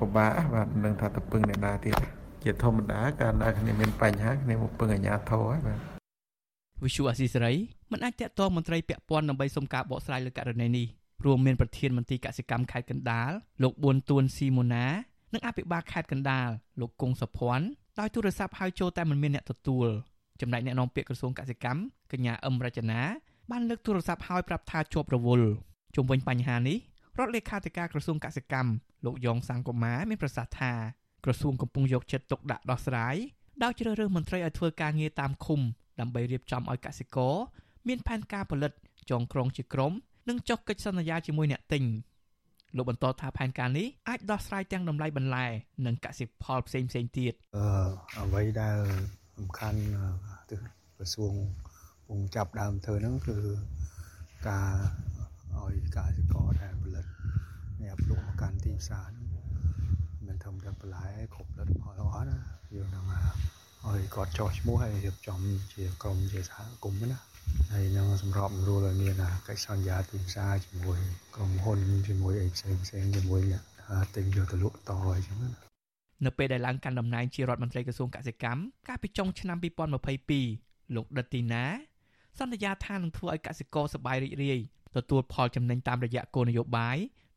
[0.00, 1.94] ពិបាកបាទនឹងថាទៅពឹងអ្នកណាទៀត
[2.44, 5.78] ជាធម្មតាកាលណាគ្នាមានបញ្ហាគ្នាមកពឹងអាជ្ញាធរហើយបាទ
[6.84, 7.54] វិសុអាស៊ីសេរី
[7.92, 10.86] មិនអាចតាក់ទងមន្ត្រីពាក់ព័ន្ធដើម្បីសុំការបកស្រាយលើករណីនេះ
[11.24, 13.30] រួមមានប្រធានមន្ត្រីកសិកម្មខេត្តកណ្ដាល
[13.62, 14.86] លោកប៊ុនទួនស៊ីម៉ូណា
[15.32, 16.48] និងអភិបាលខេត្តកណ្ដាល
[16.80, 17.66] លោកគង់សុភ័ណ្ឌ
[17.98, 19.88] ដោយទូរស័ព្ទហៅចូលតែមិនមានអ្នកទទួល
[20.40, 21.80] ចំណែកអ្នកនាំពាក្យក្រសួងកសិកម្ម
[22.14, 23.00] កញ្ញាអឹមរចនា
[23.50, 25.48] បានលើកទូរស័ព្ទហើយប្រាប់ថាជាប់រវល់
[25.94, 26.78] ជុំវិញបញ្ហានេះ
[27.18, 28.70] រដ្ឋលេខាធិការក្រសួងកសិកម្ម
[29.04, 30.72] លោកយ៉ងសង្គមាមានប្រសាសន៍ថា
[31.24, 33.16] ក្រសួងកំពុងយកចិត្តទុកដាក់ដោះស្រាយ
[33.62, 35.60] ដោយជ្រើសរើសមន្ត្រីឲ្យធ្វើការងារតាមឃុំ
[36.00, 37.34] ដើម្បីរៀបចំឲ្យកសិករ
[37.88, 38.72] មានផែនការផលិត
[39.10, 39.92] ចងក្រងជាក្រុម
[40.28, 41.84] និងចុះកិច្ចសន្យាជាមួយអ្នកទិញ
[42.76, 45.46] លោកបន្តថាផែនការនេះអាចដោះស្រាយទាំងតម្លៃបន្លែ
[45.86, 47.66] និងកសិផលផ្សេងផ្សេងទៀតអឺ
[48.18, 48.78] អ្វីដែល
[49.36, 49.80] សំខាន់
[50.50, 50.56] ទៅ
[50.96, 51.34] ក្រសួង
[52.06, 53.38] ពងចាប់ដើមធ្វើហ្នឹងគឺ
[54.48, 54.72] ការ
[55.56, 57.06] ឲ្យកសិករដែលផលិត
[57.82, 59.10] អ្នកលក់មកកាន់ទីផ្សារ
[60.26, 62.38] មិនធំតែបន្លែគ្រប់លទ្ធផលអស់ណា
[62.74, 63.04] យើងនឹង
[63.86, 65.40] ឲ្យគាត់ចោះឈ្មោះហើយរៀបចំ
[65.74, 67.18] ជាក្រុមជាសហគមន៍ណា
[67.72, 69.14] ហើយនឹងសម្របសម្រួលឲ្យមាន
[69.48, 70.98] កិច្ចសន្យាទីផ្សារជាមួយ
[71.34, 71.78] ក្រុមហ៊ុន
[72.08, 73.62] ជាមួយអីផ្សេងផ្សេងជាមួយអ្នក
[74.16, 75.50] ទិញយកទៅលក់តអញ្ចឹងណា
[76.24, 79.56] នៅពេលដែលឡើងកាន់តំណែងជារដ្ឋមន្ត្រីក្រសួងកសិកម្មកាលពីចុងឆ្នាំ
[80.26, 81.64] 2022លោកដិតទីណា
[82.38, 84.58] សន្យាថានឹងធ្វើឲ្យកសិករសប្បាយរីករាយ
[84.96, 86.96] ទទួលផលចំណេញតាមរយៈគោលនយោបាយ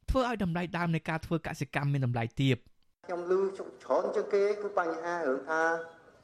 [0.10, 2.58] ធ្វើឲ្យតម្លៃដើមនៃការធ្វើកសិកម្មមានតម្លៃទាប
[3.06, 5.62] ខ្ញុំឮច្រើនជាងគេគឺបញ្ហារឿងថា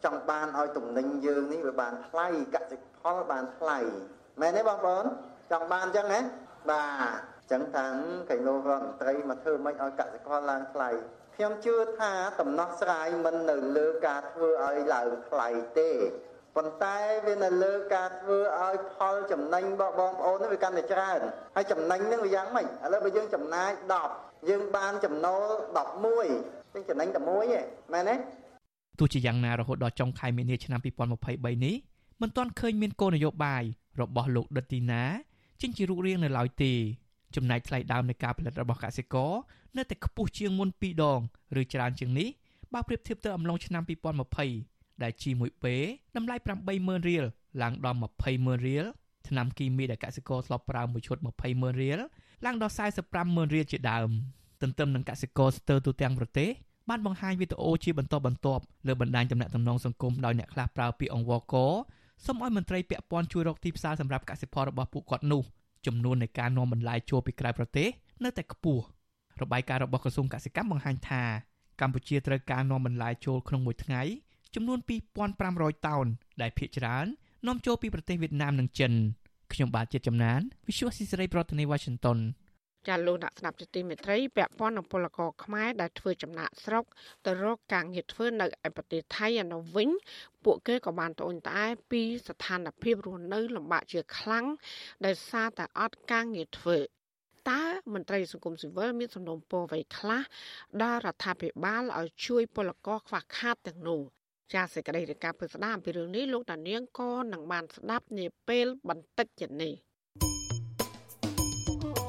[0.03, 3.79] ចង់បានឲ្យទំនិញយើងនេះវាបានថ្លៃកសិផលបានថ្លៃ
[4.41, 5.05] មែនទេបងប្អូន
[5.51, 6.19] ចង់បានអញ្ចឹងណា
[6.71, 7.87] បាទអញ្ចឹងថា
[8.29, 10.89] កៃឡូរដ្ឋមន្ត្រីមកធ្វើមិនឲ្យកសិផលឡើងថ្លៃ
[11.35, 15.47] ខ្ញុំជឿថាដំណោះស្រាយមិននៅលើការធ្វើឲ្យឡើងថ្លៃ
[15.79, 15.91] ទេ
[16.55, 21.19] ប៉ុន្តែវានៅលើការធ្វើឲ្យផលចំណេញរបស់បងប្អូននេះវាកាន់តែច្រើន
[21.55, 23.71] ហើយចំណេញនឹងវាយ៉ាងម៉េចឥឡូវបើយើងចំណាយ
[24.09, 25.51] 10យើងបានចំណូល
[26.07, 28.15] 11យើងចំណេញតែមួយឯងមែនទេ
[28.99, 31.75] ទោះជាយ៉ាងណារហូតដល់ចុងខែមីនាឆ្នាំ2023នេះ
[32.21, 33.63] មិនទាន់ឃើញមានគោលនយោបាយ
[34.01, 35.03] របស់លោកដិតទីណា
[35.61, 36.73] ចេញជារូបរាងនៅឡើយទេ
[37.35, 39.31] ចំណែកថ្លៃដើមនៃការផលិតរបស់កសិករ
[39.77, 41.19] នៅតែខ្ពស់ជាងមុន2ដង
[41.61, 42.29] ឬច្រើនជាងនេះ
[42.73, 44.72] បើប្រៀបធៀបទៅអំឡុងឆ្នាំ2020
[45.03, 45.75] ដែលជីមួយពេ
[46.15, 46.35] តម្លៃ
[46.71, 47.23] 80000រៀល
[47.61, 48.85] ឡើងដល់200,000រៀល
[49.27, 51.17] ថ្នាំគីមីដែលកសិករធ្លាប់ប្រើមួយឈុត
[51.49, 51.99] 200,000រៀល
[52.45, 52.73] ឡើងដល់
[53.13, 54.09] 450,000រៀលជាដើម
[54.61, 56.49] ទន្ទឹមនឹងកសិករស្ទើរទូទាំងប្រទេស
[56.89, 61.55] បានបង្ហាញវីដេអូជាបន្តបន្ទាប់លើបណ្ដាញទំនាក់ទំនងសង្គមដោយអ្នកខ្លះប្រើពាក្យអង្វរក
[62.25, 65.43] សូមឲ្យមន្ត្រីពាក់ព័ន្ធជួយរកទីផ្សារសម្រាប់កសិផលរបស់ពួកគាត់នោះ
[65.85, 67.87] ចំនួននៃការនាំបន្លែចូលពីក្រៅប្រទេស
[68.23, 68.83] នៅតែខ្ពស់
[69.41, 71.23] របាយការណ៍របស់ក្រសួងកសិកម្មបង្ហាញថា
[71.81, 74.01] កម្ពុជាត្រូវការនាំបន្លែចូលក្នុងមួយថ្ងៃ
[74.55, 74.79] ចំនួន
[75.33, 76.05] 2500តោន
[76.41, 77.05] ដែលភាគច្រើន
[77.47, 78.91] នាំចូលពីប្រទេសវៀតណាមនិងចិន
[79.53, 82.19] ខ្ញុំបាទជាតិចំណាន Visual Society ប្រធានាទី Washington
[82.87, 86.85] ចាលោកអ្នកស្ដាប់ជាទីមេត្រីពាក់ព័ន្ធនឹងពលករខ្មែរដែលធ្វើចំណាក់ស្រុក
[87.25, 89.89] ទៅរកការងារធ្វើនៅឯប្រទេសថៃឯនោះវិញ
[90.43, 94.45] ពួកគេក៏បានត្អូញត្អែពីស្ថានភាពរស់នៅលំបាកជាខ្លាំង
[95.05, 96.77] ដោយសារតែអត់ការងារធ្វើ
[97.51, 100.21] តើមន្ត្រីសង្គមស៊ីវិលមានសំណុំពរអ្វីខ្លះ
[100.81, 104.01] ដល់រដ្ឋាភិបាលឲ្យជួយពលករខ្វះខាតទាំងនោះ
[104.53, 109.73] ចាសសេចក្តីរាយការណ៍ពិស្ដារអំពីរឿងនេះលោកតានាងក៏នឹងបានស្ដាប់នាពេលបន្តិចទៀតនេះ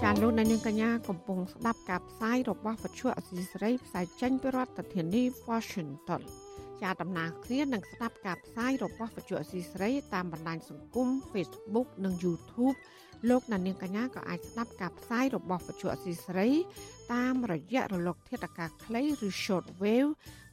[0.03, 6.23] ចាលោកនាងកញ្ញាកំពុងស្ដាប់ការផ្សាយរបស់វិទ្យុអសីសេរីផ្សាយចេញពីរដ្ឋធានី Washington
[6.83, 12.77] ចាដំណើរគ្នានឹងស្ដាប់ការផ្សាយរបស់វិទ្យុអសីសេរីតាមបណ្ដាញសង្គម Facebook និង YouTube
[13.31, 16.51] លោកនាងកញ្ញាក៏អាចស្ដាប់ការផ្សាយរបស់វិទ្យុអសីសេរី
[17.15, 20.13] តាមរយៈរលកធាតុអាកាសខ្លីឬ Short Wave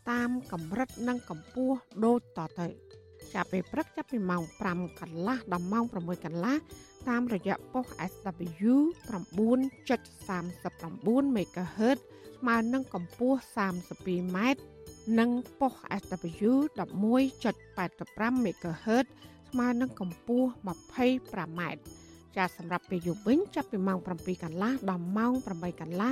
[0.09, 2.67] តាមកម្រិតនិងកម្ពស់ដូចតទៅ
[3.33, 4.41] ចាប់ពេលព្រឹកចាប់ពីម៉ោង
[4.71, 6.55] 5កន្លះដល់ម៉ោង6កន្លះ
[7.09, 8.73] តាមរយៈប៉ុស SW
[9.09, 11.97] 9.39 MHz
[12.39, 14.37] ស្មើនឹងកម្ពស់ 32m
[15.19, 15.29] និង
[15.59, 19.05] ប៉ុស SW 11.85 MHz
[19.49, 21.61] ស្មើនឹងកម្ពស់ 25m
[22.35, 26.11] ចាសម្រាប់ពេលយប់វិញចាប់ពីម៉ោង7កន្លះដល់ម៉ោង8កន្លះ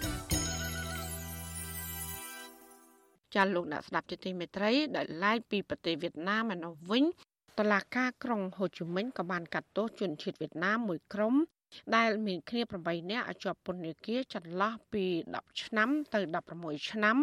[3.35, 7.03] ចាលោកអ្នកស្ដាប់ជាទីមេត្រីដែលឡាយពីប្រទេសវៀតណាមឯនោះវិញ
[7.59, 11.35] តឡាការក្រុងហូជីមិញក៏បានកាត់ទោសជនជាតិវៀតណាមមួយក្រុម
[11.95, 15.05] ដែលមានគ្នា8នាក់ឲ្យជាប់ពន្ធនាគារចន្លោះពី
[15.35, 16.19] 10ឆ្នាំទៅ
[16.55, 17.17] 16ឆ្នាំ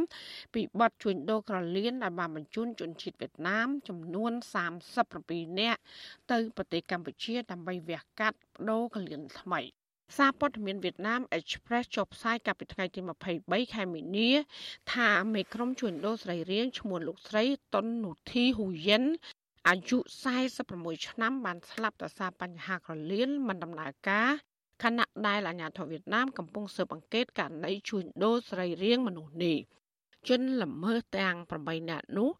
[0.54, 4.32] ពីបទជួញដូរក្រលៀនដែលបានបញ្ជូនជនជាតិវៀតណាម ចំនួន
[4.94, 5.80] 37នាក់
[6.30, 9.60] ទៅប្រទេសកម្ពុជាដើម្បីវះកាត់បដូរក្រលៀនថ្មី
[10.16, 13.00] សារព័ត៌មានវៀតណាម Express ចុះផ្សាយកាលពីថ្ងៃទី
[13.36, 14.30] 23ខែមីនា
[14.94, 17.44] ថាមេក្រុមជួញដូរស្រីរៀងឈ្មោះលោកស្រី
[17.74, 19.04] តុននូធីហ៊ូយិន
[19.68, 19.98] អាយុ
[20.54, 24.30] 46ឆ្នាំបានស្លាប់ដោយសារបញ្ហាក្រលៀនមិនដំណើរការ
[24.82, 29.58] ខណៈដែលអាជ្ញាធរវៀតណាមកំពុងស៊ើបអង្កេតករណីជួញដូរស្រីរៀងមនុស្សនេះ
[30.28, 32.30] ជនល្មើសទាំង8នាក់នោះ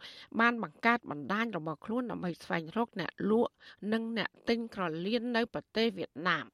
[0.40, 3.52] បានបង្កើតបណ្ដាញរបស់ខ្លួនដើម្បីស្វែងរកអ្នកលក់
[3.92, 6.46] និងអ្នកទិញក្រលៀននៅប្រទេសវៀតណាម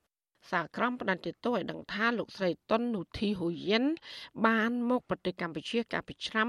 [0.50, 3.84] សាលក្រមផ្ដន្ទាទោសឲ្យដឹងថាលោកស្រីតុននូធីហ៊ូយិន
[4.46, 6.46] បានមកប្រទេសកម្ពុជាកាលពីឆ្នាំ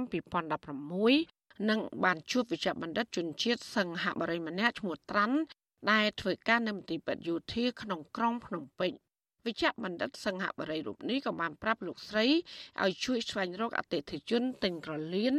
[0.84, 5.38] 2016និងបានជួបវិជ្ជបណ្ឌិតជនជាតិសង្ហបរិយម្នាក់ឈ្មោះត្រាន់
[5.92, 8.94] ដែលធ្វើការនៅមន្ទីរពេទ្យយោធាក្នុងក្រុងភ្នំពេញ
[9.46, 12.26] វិជ្ជបណ្ឌិតសង្ហបរិយរូបនេះក៏បានប្រាប់លោកស្រី
[12.84, 15.36] ឲ្យជួយស្វែងរកអតិថិជនទិញក្រលៀន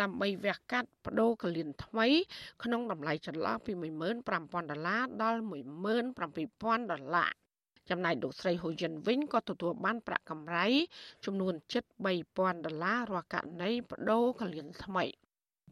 [0.00, 2.06] ដើម្បីវះកាត់បដូរក្រលៀនថ្មី
[2.64, 3.72] ក្នុងតម្លៃចន្លោះពី
[4.20, 5.40] 15,000ដុល្លារដល់
[5.96, 7.32] 17,000ដុល្លារ
[7.90, 10.66] ចំណែកលោកស្រីហ៊ូយិនវិញក៏ទទួលបានប្រាក់កម្រៃ
[11.24, 11.84] ចំនួនជិត
[12.24, 15.04] 3000ដុល្លាររាល់ករណីបដូរកលៀនថ្មី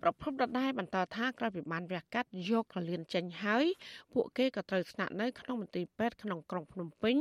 [0.03, 3.65] ប្រពន្ធដដែលបន្តថាក្រោយពីបានវះកាត់យកកលៀនចេញហើយ
[4.13, 7.17] ពួកគេក៏ត្រូវស្នាក់នៅក្នុងមន្ទីរពេទ្យក្នុងក្រុងភ្នំពេញ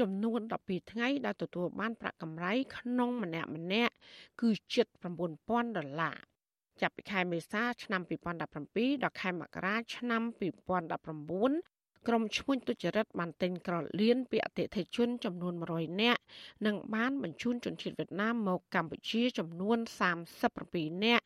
[0.00, 3.94] ចំនួន12ថ្ងៃដែលទទួលបានប្រាក់កម្រៃក្នុងម្នាក់ម្នាក់
[4.40, 4.86] គឺជិត
[5.32, 6.16] 9000ដុល្លារ
[6.80, 16.20] ចាប់ពីខែមេសាឆ្នាំ2017ដល់ខែមករាឆ្នាំ2019 ក្រុមឈ្មួញទុច្ចរិតបានទិញក្រលៀនពីអតិថិជនចំនួន100នាក់
[16.66, 19.78] និងបានបញ្ជូនជនជាតិវៀតណាមមកកម្ពុជាចំនួន
[20.40, 21.24] 37នាក់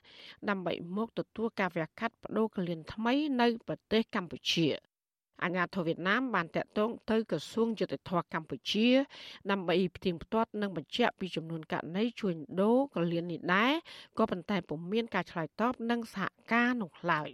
[0.49, 4.69] ដើម្បីមកទទួលការវះកាត់បដូរកលៀនថ្មីនៅប្រទេសកម្ពុជា
[5.43, 8.89] អាញាធិវៀតណាមបានតាក់ទងទៅក្រសួងយុតិធធកម្ពុជា
[9.51, 13.73] ដើម្បីផ្ទៀងផ្ទាត់និងបញ្ជាក់ពីចំនួនករណីជួញដូរកលៀននេះដែរ
[14.19, 17.29] ក៏ប៉ុន្តែពុំមានការឆ្លើយតបនិងសហការនោះឡើយ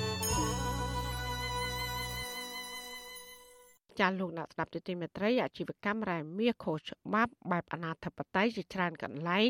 [3.99, 9.49] ចាលោកអ្នកស្ដាប់ទទីមេត្រីអាជីវកម្មរ៉ែមាសខុសច្បាប់បែបអនាធិបតេយ្យជាច្រើនកន្លែង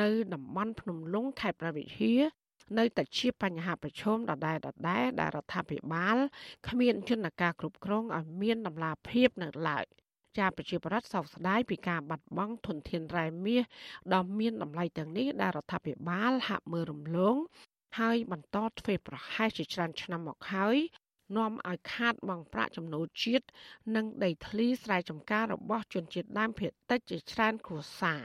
[0.00, 2.14] នៅតំបន់ភ្នំលុងខេត្តប្រវត្តិហា
[2.78, 6.16] នៅតែជាបញ្ហាប្រឈមដដែលដដែលដែលរដ្ឋាភិបាល
[6.68, 9.84] គ្មានយន្តការគ្រប់គ្រងឲ្យមានដំណាភាពនៅឡើយ
[10.38, 13.62] ចាប្រជាប្រដ្ឋសោកស្ដាយពីការបាត់បង់ធនធានរ៉ែមាស
[14.14, 17.36] ដ៏មានតម្លៃទាំងនេះដែលរដ្ឋាភិបាលហាក់មើលរំលង
[17.98, 20.76] ហើយបន្តធ្វើប្រហែសជាច្រើនឆ្នាំមកហើយ
[21.36, 23.46] នាំឲ្យខាតបង់ប្រាក់ចំណូលជាតិ
[23.96, 28.22] និងដីធ្លីស្រែចម្ការរបស់ជនជាតិដើមភាគតិចជាច្រើនគ្រួសារ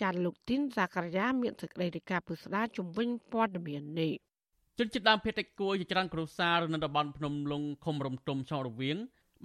[0.00, 4.12] ចាត់លោកទីនសាករាយាមានសេចក្តីរាយការណ៍ពុស្ដាជំវិញព័ត៌មាននេះ
[4.78, 8.96] ជនជាតិដើមភាគតិចគួរជាច្រើនគ្រួសារនៅតំបន់ភ្នំលុងឃុំរំទុំចោរវៀង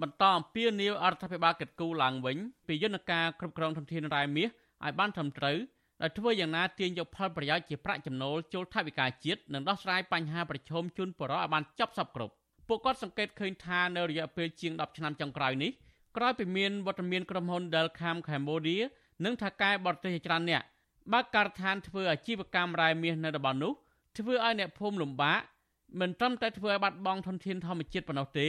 [0.02, 2.36] បន្តអំពាវនាវអរដ្ឋាភិបាលកិត្តគូឡើងវិញ
[2.66, 5.56] ពីយន្តការគ្រប់គ្រងធនធានរ៉ែមាសឲ្យបានត្រឹមត្រូវ
[6.02, 12.34] ដោយធ្វើយ៉ាងណាទាញយកផលប្រយោជន៍ជាប្រាក់ចំណូលចូលថវិកាជាតិនិងដោះស្រាយបញ្ហាប្រឈមជូនបរិបទឲ្យបានចប់សពគ្រប់
[12.74, 15.70] ពួកគាត់សង្កេតឃើញថានៅរយៈពេលជាង10ឆ្នាំចុងក្រោយនេះ
[16.16, 18.82] ក្រោយពីមានវត្តមានក្រុមហ៊ុន Delcam Cambodia
[19.24, 20.62] និងថៅកែបរទេសជាច្រើនអ្នក
[21.12, 23.72] បើកការដ្ឋានធ្វើអាជីវកម្មរ៉ែមាសនៅតំបន់នោះ
[24.18, 25.40] ធ្វើឲ្យអ្នកភូមិលំបាក
[26.00, 28.48] មិនត្រឹមតែធ្វើឲ្យបាត់បង់ធនធានធម្មជាតិប៉ុណ្ណោះទេ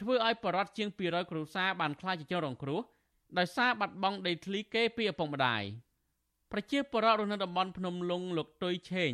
[0.00, 2.80] ធ្វើឲ្យបរិវត្តជាង200គ្រួសារបានខ្លាចជាជនរងគ្រោះ
[3.38, 5.62] ដោយសារបាត់បង់ដីធ្លីគេពីឪពុកម្ដាយ
[6.52, 9.12] ប្រជាពលរដ្ឋរស់នៅតំបន់ភ្នំលុងលោកទុយឆេង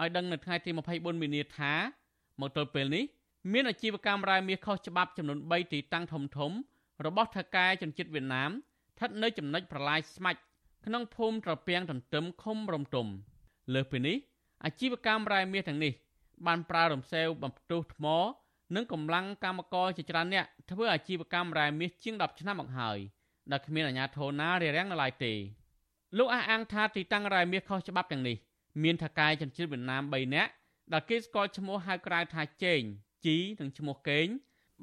[0.00, 1.72] ឲ្យដឹងនៅថ្ងៃទី24មីនាថា
[2.40, 3.04] មកទល់ពេលនេះ
[3.52, 6.52] មានអាជីវកម្មរ៉ែមាសខុសច្បាប់ចំនួន3ទីតាំងធំធំ
[7.06, 10.40] របស់ថៅកែជនជាតិវៀតណាមស្ថិតនៅចំណុចប្រឡាយស្មាច់
[10.86, 13.06] ក្នុងភូមិត្រពាំងទន្ទឹមឃុំរំទុំ
[13.74, 14.16] លើសពីនេះ
[14.64, 15.92] អាជីវកម្មរ៉ែមាសទាំងនេះ
[16.46, 18.06] បានប្រើរំសេវបំផ្ទុះថ្ម
[18.74, 22.98] និងកម្លាំងកម្មករជាច្រើនអ្នកធ្វើអាជីវកម្មរ៉ែមាសជាង10ឆ្នាំមកហើយ
[23.50, 25.32] ដែលគ្មានអាជ្ញាធរណារារាំងនៅឡើយទេ
[26.18, 28.36] លោកអះអាងថាទីតាំងរ៉ែមាសខុសច្បាប់ទាំងនេះ
[28.82, 30.50] មានថៅកែជនជាតិវៀតណាម3នាក់
[30.92, 32.82] ដែលគេស្គាល់ឈ្មោះហៅក្រៅថាជេង
[33.26, 34.26] ជីនិងឈ្មោះកេង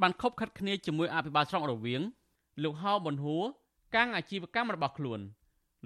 [0.02, 2.02] បានខົບខិតគ្នាជាមួយអភិបាលស្រុករវៀង
[2.64, 3.44] លោកហៅប៊ុនហួរ
[3.96, 5.20] កាំងអាជីវកម្មរបស់ខ្លួន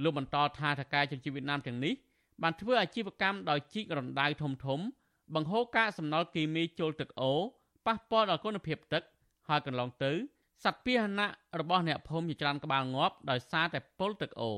[0.04, 1.94] លោកបន្តថាថកែជនជាតិវៀតណាមទាំងនេះ
[2.44, 4.80] បានធ្វើអាជីវកម្មដោយជីករណ្ដៅធំធំ
[5.36, 7.34] បង្ហូរកាកសំណល់គីមីចូលទឹកអូ
[7.86, 9.04] ប៉ះពាល់ដល់គុណភាពទឹក
[9.48, 10.12] ហើយកន្លងទៅ
[10.64, 11.28] សត្វពាហនៈ
[11.58, 14.52] របស់អ្នកភូមិជាច្រើនក្បាលងាប់ដោយសារតែពុលទឹកអូ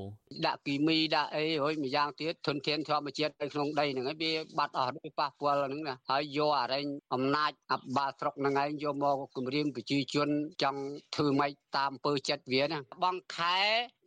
[0.46, 10.30] ដាក់គីមីដាក់អីហើយម្យ៉ាងទៀតធនធានធម្មជាតិនៅក្នុងដីហ្នឹងឯងវាបាត់អស់ដោយប៉ះពាល់ហ្នឹងណាហើយយកអរែងអំណាចអបាលស្រុកហ្នឹងឯងយកមកគម្រាមប្រជាជន
[10.64, 10.82] ចង់
[11.16, 13.58] ធ្វើម៉េចតាមអំពើចិត្តវាណាបងខែ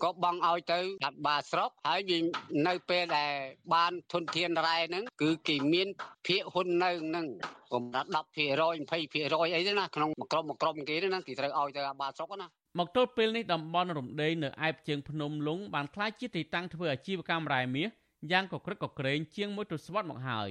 [0.03, 2.19] ក៏បងឲ្យទៅអបាលស្រុកហើយវា
[2.67, 3.33] នៅពេលដែល
[3.75, 5.89] បានធនធានរ៉ែហ្នឹងគឺគេមាន
[6.27, 7.27] ភាគហ៊ុននៅហ្នឹង
[7.73, 12.49] កម្រិត10% 20%អីទេណាក្នុងមួយក្រុមមួយក្រុមគេណាគេត្រូវឲ្យទៅអាបាលស្រុកណា
[12.79, 17.89] មកទល់ពេលនេះតំបន់រំដេងនៅឯបជើងភ្នំលុងបានក្លាយជាទីតាំងធ្វើអាជីវកម្មរ៉ែមាស
[18.31, 20.51] យ៉ាងកក្រឹកកក្រែងជាងមួយទសវត្សរ៍មកហើយ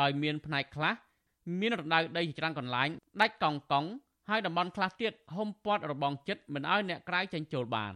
[0.00, 0.94] ដោយមានផ្នែកខ្លះ
[1.60, 2.88] មានរណ្ដៅដីជាច្រើនកន្លែង
[3.20, 3.88] ដាច់កង់កង់
[4.28, 7.94] ហើយតំបន់ខ្លះទៀតហុំព័ទ្ធរបងចិត្តមិនឲ្យអ្នកក្រៅចេញចូលបាន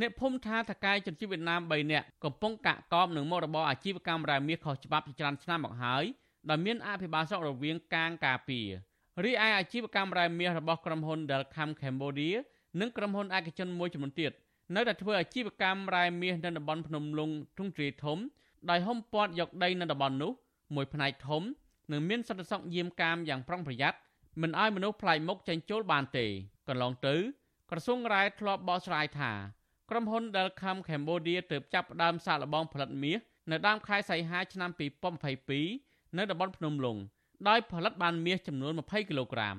[0.00, 6.04] អ្នកភូមិថាថកែជនជាតិវៀតណាម3នាក់កំពុងកាក់កបនឹងមុខរបរអាជីវកម្មរ៉ែមាសខុសច្បាប់ជាច្រើនឆ្នាំមកហើយ
[6.48, 8.68] ដែលមានអភិបាលស្រុករវាងកាងការពារ
[9.24, 12.36] រីឯអាជីវកម្មរ៉ែមាសរបស់ក្រុមហ៊ុន Delcam Cambodia
[12.80, 14.32] និងក្រុមហ៊ុនឯកជនមួយចំនួនទៀត
[14.74, 18.18] នៅតែធ្វើអាជីវកម្មរ៉ែមាសនៅតំបន់ភ្នំលុងទ្រង់ទ្រាយធំ
[18.70, 20.32] ដោយហុំព័ទ្ធយកដីនៅតំបន់នោះ
[20.74, 21.42] មួយផ្នែកធំ
[21.92, 23.98] និងមានសន្តិសុខយាមកាមយ៉ាងប្រុងប្រយ័ត្ន
[24.42, 26.26] មិនឲ្យមនុស្សប្លែកមុខចេញចូលបានទេ
[26.68, 27.14] កន្លងទៅ
[27.70, 29.32] ក្រសួងរ៉ែធ្លាប់បកស្រាយថា
[29.90, 33.18] ក្រុមហ៊ុន Delcam Cambodia ទើបចាប់ផ្ដើមសាកល្បងផលិតមាស
[33.50, 34.70] នៅដើមខែសីហាឆ្នាំ
[35.42, 36.96] 2022នៅតំបន់ភ្នំលុង
[37.48, 39.56] ដោយផលិតបានមាសចំនួន20គីឡូក្រាម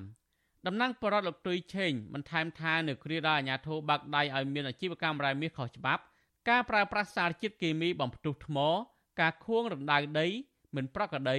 [0.66, 6.02] តំណាងបរដ្ឋលោកទុយឆេងបន្ថែមថានៅគ្រាដែលអាជ្ញាធរបាក់ដៃឲ្យមានអាជីវកម្មរ៉ែមាសខុសច្បាប់
[6.48, 8.58] ការប្រើប្រាស់សារជាតិគីមីបំផ្ទុះថ្ម
[9.20, 10.26] ការខួងរណ្ដៅដី
[10.76, 11.38] មិនប្រក្រតី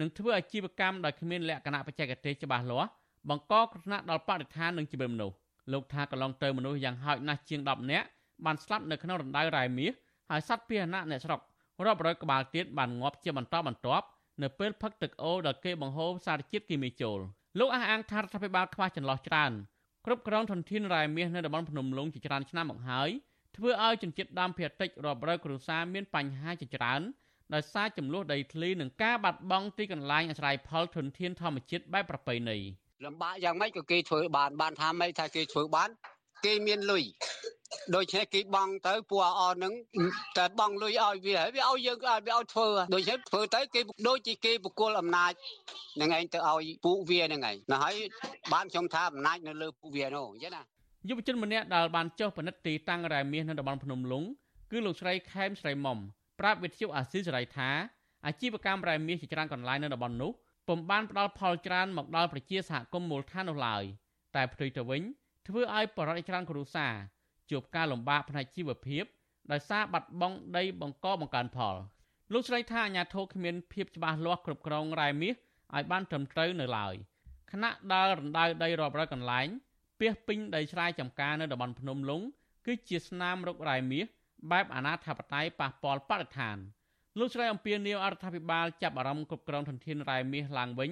[0.00, 2.90] និងធ្វើអាជីវកម្មដោយគ្មានលក្ខណៈបច្ចេកទេសច្បាស់លាស់
[3.28, 5.36] បង្កគ្រោះថ្នាក់ដល់បរិស្ថាននិងជីវិតមនុស្ស
[5.72, 8.06] លោកថាកន្លងទៅមនុស្សយ៉ាងហោចណាស់ជាង10នាក់
[8.44, 9.92] បានស្លាប់នៅក្នុងរណ្ដៅរ៉ែមាស
[10.30, 11.40] ហើយសត្វពាហនៈអ្នកស្រុក
[11.84, 14.06] រាប់រយក្បាលទៀតបានងាប់ជាបន្តបន្ទាប់
[14.42, 17.20] នៅពេលផឹកទឹកអូដែលគេបង្ហូរសារជាតិគីមីចូល
[17.58, 19.52] លោកអះអាងថារដ្ឋាភិបាលខ្វះចន្លោះច្រើន
[20.06, 23.10] គ្រប់គ្រងធនធានរ៉ែមាសនៅតំបន់ភ្នំលុងជាច្រើនឆ្នាំមកហើយ
[23.56, 27.00] ធ្វើឲ្យជនជាតិដើមភាគតិចរាប់រយគ្រួសារមានបញ្ហាជាច្រើន
[27.54, 32.58] ដោយសារចំនួនដីធ្លីនិងការបាត់បង់ទីកន្លែងអាស្រ័យផលធនធានធម្មជាតិបែបប្រពៃណី
[33.04, 35.90] លំបាកយ៉ាងម៉េចក៏គេធ្វើបានបានថាម៉េចថាគេធ្វើបាន
[36.44, 37.04] គេមានលុយ
[37.94, 39.72] ដូច្នេះគេបង់ទៅពួកអស់នឹង
[40.38, 45.32] តែបង់លុយឲ្យវាវាឲ្យយើងវាឲ្យធ្វើដូច្នេះធ្វើទៅគេដូចជាគេបកគលអំណាច
[46.00, 47.94] នឹងឯងទៅឲ្យពួកវានឹងឯងណាហើយ
[48.52, 50.62] បានខ្ញុំថាអំណាចនៅលើពួកវានោះអញ្ចឹងណា
[51.08, 54.24] យុវជនម្នាក់ដែលបានចុះពិនិត្យទីតាំងរ៉ែមាសនៅតំបន់ភ្នំលុង
[54.70, 55.98] គឺលោកស្រីខែមស្រីមុំ
[56.40, 57.70] ប្រាប់វិទ្យុអាស៊ីសេរីថា
[58.26, 60.32] អាជីវកម្មរ៉ែមាសជាច្រើនកន្លែងនៅតំបន់នោះ
[60.68, 63.82] ពុំបានផ្ដល់ផលច្រើនមកដល់ប្រជាសហគមន៍មូលដ្ឋាននោះឡើយ
[64.36, 65.02] តែផ្ទុយទៅវិញ
[65.48, 66.94] ធ្វើឲ្យបរិយាច្រើនគ្រួសារ
[67.50, 69.04] ជួបការលំបាកផ្នែកជីវភាព
[69.52, 71.76] ដោយសារបាត់បង់ដីបង្កបង្កើនផល
[72.32, 75.34] លោកស្រីថាអាញាធរគ្មានភាពច្បាស់លាស់គ្រប់គ្រងរ៉ែមាស
[75.76, 76.94] ឲ្យបានត្រឹមត្រូវនៅឡើយ
[77.50, 79.48] ខណៈដើររណ្ដៅដីរាប់រយកន្លែង
[80.00, 82.22] ពាសពេញដីស្រែចម្ការនៅតំបន់ភ្នំលុង
[82.66, 84.06] គឺជាស្នាមរករ៉ែមាស
[84.50, 86.56] បែបអាណាធិបតេយ្យប៉ះពាល់បរិស្ថាន
[87.18, 90.90] លោកស្រីអំពីនីវអរដ្ឋាភិបាលចាប់អារម្មណ៍គ្រប់គ្រងធនធានរ៉ែមាសឡើងវិញ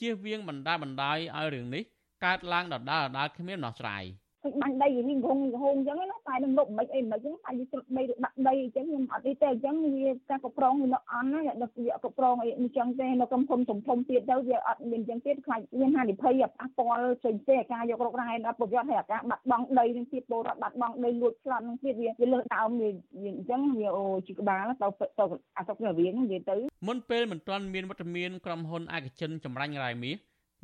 [0.00, 1.82] ជៀសវាងបណ្ដាបណ្ដោយឲ្យរឿងនេះ
[2.24, 4.04] កើតឡើងដដែលដដែលគ្មានដោះស្រាយ។
[4.42, 22.88] ពេញបាញ់ដីវិញហងហងអញ្ចឹងណាតែនឹងលុបមិនអីមិនអញ្ចឹងតែយើងស្រុតដីដាក់ដីអញ្ចឹងខ្ញុំអត់អីទេអញ្ចឹងវាការគ្រប់គ្រងវានៅអន់ណាដឹកវាគ្រប់គ្រងអីអញ្ចឹងទេនៅក្រុមហ៊ុនធំធំទៀតទៅវាអត់មានអញ្ចឹងទៀតខ្លាចមានហានិភ័យប៉ះពាល់ផ្សេងផ្សេងការយករករ៉ែអត់ប្រយោជន៍ហើយអាការបាត់បង់ដីនឹងទៀតពលរដ្ឋបាត់បង់ដីលួចឆ្លត់នឹងទៀតវាវាលើដើមវា
[23.26, 25.24] អញ្ចឹងវាអូជាក្បាលទៅទៅ
[25.58, 26.56] អាសុកវារៀងវាទៅ
[26.88, 30.16] មុនពេលមិនទាន់មានវត្តមានក្រុមហ៊ុនឯកជនចម្រាញ់រ៉ែមាស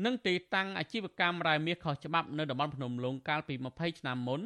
[0.03, 4.41] និងទីតាំងអាជីវកម្មរ៉ែមាសខុសច្បាប់នៅតំបន់ភ្នំលុងកាលពី20ឆ្នាំមុន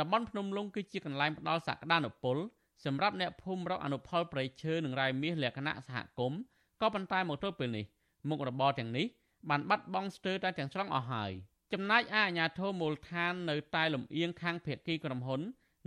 [0.00, 2.36] តំបន់ភ្នំលុងគឺជាកន្លែងផ្ដល់សក្តានុពល
[2.84, 6.38] សម្រាប់អ្នកភូមិរកអនុផលប្រៃឈើនិងរ៉ែមាសលក្ខណៈសហគមន៍
[6.80, 7.84] ក៏ប៉ុន្តែមកទល់ពេលនេះ
[8.28, 9.06] មុខរបរទាំងនេះ
[9.50, 11.30] បានបាត់បង់ស្ទើរតែទាំងស្រុងអស់ហើយ
[11.72, 15.40] ចំណែកអាញាធរមូលដ្ឋាននៅតែលំអៀងខាងភៀកគីក្រុមហ៊ុន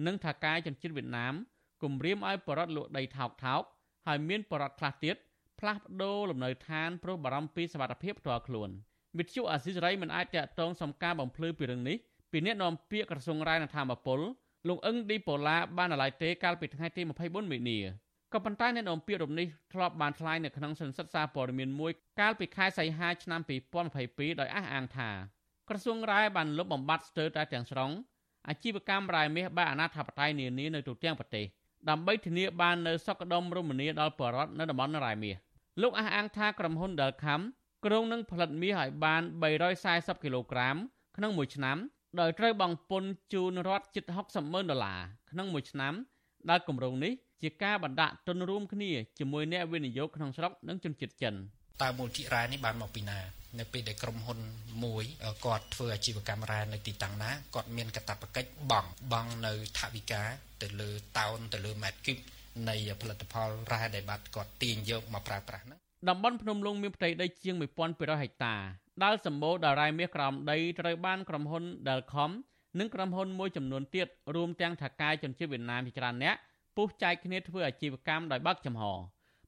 [0.06, 1.34] និងថាការចិញ្ចឹមវៀតណាម
[1.84, 3.62] គម្រាមឲ្យបរតលក់ដីថោកថោក
[4.08, 5.16] ហើយមានបរតខ្លះទៀត
[5.60, 8.72] ផ្លាស់ប្ដូរលំនៅឋានព្រោះបារម្ភពីសុវត្ថិភាពផ្ទាល់ខ្លួន។
[9.18, 11.98] វិទ្យុអាស៊ីសេរីមិនអាចតាក់ទងសំការបំភ្លឺពីរឿងនេះ
[12.32, 14.20] ពីអ្នកនាំពាក្យក្រសួងរាយនឹងធម្មពល
[14.68, 17.80] លោកអឹងឌីប៉ូឡាបានអាឡ័យទេកាលពីថ្ងៃទី24មិនិនា
[18.34, 23.42] ក៏ប៉ុន្តែអ្នកនាំពាក្យរំនេះធ្លាប់បានថ្លែងនៅក្នុងសន្និសីទសារព័ត៌មានមួយកាលពីខែសីហាឆ្នាំ
[23.92, 25.10] 2022ដោយអះអាងថា
[25.70, 27.92] ក្រសួងរាយបានលុបបំបាត់ស្ទើរតែទាំងស្រុង
[28.48, 31.46] អាជីវកម្មរ៉ែមាសបែបអនាធបត័យនានានៅទូទាំងប្រទេស
[31.90, 35.36] ដើម្បីធានាបាននៅសុខដុមរមនាដល់ប្រជាពលរដ្ឋនៅតំបន់រ៉ែមាស
[35.82, 37.42] លោកអះអាងថាក្រុមហ៊ុន Delcam
[37.86, 39.22] ក្រុងនឹងផលិតមាសឲ្យបាន
[39.74, 40.76] 340គីឡូក្រាម
[41.18, 41.78] ក្នុងមួយឆ្នាំ
[42.20, 45.00] ដោយត្រូវបង់ពន្ធជូនរដ្ឋជិត60ម៉ឺនដុល្លារ
[45.32, 45.94] ក្នុងមួយឆ្នាំ
[46.50, 51.34] ដែលគម្រោងនេះជាការបណ្ដាក់ទុនរួមគ្នាជាមួយអ្នកវិនិយោគក្នុងស្រុកនិងជនជាតិចិន
[51.82, 53.20] តើមូលធិរ៉ែនេះបានមកពីណា
[53.60, 54.40] នៅពេលដែលក្រុមហ៊ុន
[54.84, 55.04] មួយ
[55.46, 60.22] គាត់ធ្វើអាជីវកម្មរ៉ែនៅទីតាំងណាគាត់មានកាតព្វកិច្ចបង់បង់នៅថវិកា
[60.62, 62.18] ទៅលើតោនទៅលើម៉ែត្រគីប
[62.70, 65.80] នៃផលិតផលរ៉ែដែលបាត់គាត់ទាញយកមកប្រើប្រាស់ហ្នឹង
[66.10, 68.56] តំបន់ភ្នំលុងមានផ្ទៃដីជាង1200ហិកតា
[69.04, 72.32] ដែលសម្បូរដោយរ៉ែមាសក្រោមដីត្រូវបានក្រុមហ៊ុន Delcom
[72.80, 76.36] និងក្រុមហ៊ុនមួយចំនួនទៀតរួមទាំងថកែជនជាតិវៀតណាមជាច្រើនអ្នក
[76.78, 78.84] ពុះចែកគ្នាធ្វើអាជីវកម្មដោយបើកចំហ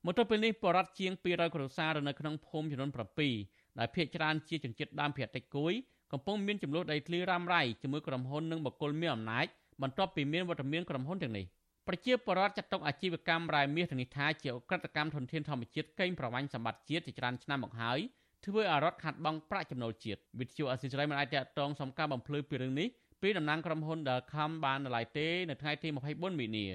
[0.06, 2.90] មកទល់ពេលនេះបរដ្ឋជាង200គ្រួសារនៅក្នុងភូមិចំនួន
[3.34, 5.74] 7ដែលភាគច្រើនជាជនជាតិដើមភាគតិចគួយ
[6.12, 9.46] កំពុងមានចំនួនដីធ្លីរ៉ាំរ៉ៃជាមួយក្រុមហ៊ុននិងបកគលមានអំណាច
[9.82, 11.46] បន្ទាប់ពីមានវត្តមានក្រុមហ៊ុនទាំងនេះ។
[11.88, 18.00] ប្រជាពលរដ្ឋចាត់ទុកអាជីវកម្មរ៉ែមាសទាំងនេះថាជាអក្រិតកម្មធនធានធម្មជាតិកេងប្រវ័ញ្ចសម្បត្តិជាតិជាច្រើនឆ្នាំមកហើយ
[18.46, 22.88] ធ្វើឲ្យរដ្ឋខាត់បង់ប្រាក់ចំណូលជាតិវិទ្យុអសិរ័យមិនអាចតតងសំការបំភ្លឺពីរឿងនេះ
[23.22, 26.68] ពីតំណាងក្រុមហ៊ុន Delcom បាននៅឡើយទេនៅថ្ងៃទី24មីនា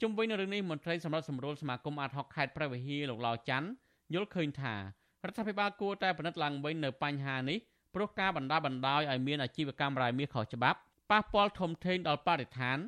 [0.00, 3.68] ជុំវិញនឹងរឿងនេះមន្ត្រីសម្រាប់សម្រួលសមាគមអាតហុកខេត្តព្រះវិហារលោកឡៅច័ន្ទ
[4.14, 4.80] យល់ឃើញថារ
[5.30, 7.58] ដ្ឋាភិបាលគួរតែពិនិត្យឡើងវិញនៅបញ្ហានេះ
[7.94, 10.78] ព្រោះការបណ្ដាបណ្ដោយឲ្យមានអាជីវកម្មរ៉ែមាសខុសច្បាប់
[11.10, 12.78] ប៉ះពាល់ធំធេងដល់បរិស្ថាន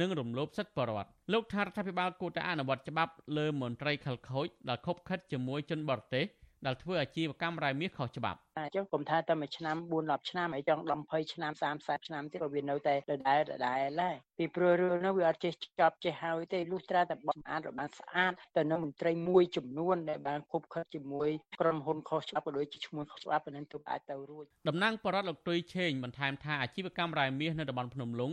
[0.00, 6.26] និងរំលោភសិទ្ធិបរិវត្តលោកថារដ្ឋាភិបាលគួរតែអនុវត្តច្បាប់លើមន្ត្រីខិលខូចដែលខົບខិតជាមួយជនបរទេស
[6.66, 21.28] ដែលធ្វើអាជីវកម្មរ៉ែមាសខុសច្បាប់អញ្ចឹងខ្ញុំថាតែមួយឆ្នាំ4 10ឆ្នាំអីចឹង10 20ឆ្នាំ30ឆ្នាំទៀតក៏វានៅតែដដែលដដែលដែរពីព្រោះរឿងនោះវាអត់ចេះចប់ចេះហើយទេលុះត្រាតែបោះអានរបានស្អាតទៅនឹងមន្ត្រីមួយចំនួនដែលបានគប់ខិតជាមួយ
[21.60, 28.32] ក្រុមហ៊ុនខុសច្បាប់ក៏ដូចជាឈ្មោះខុសច្បាប់នឹងទៅអាចទៅរួចតំណាងបរដ្ឋលោកទុយឆេងបន្ថែមថាអាជីវកម្មរ៉ែមាសនៅតំបន់ភ្នំលុង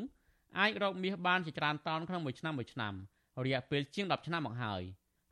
[0.57, 2.93] អាចរកមាសបានជាច្រើនតោនក្នុងមួយឆ្នាំមួយឆ្នាំ
[3.45, 4.81] រយៈពេលជាង10ឆ្នាំមកហើយ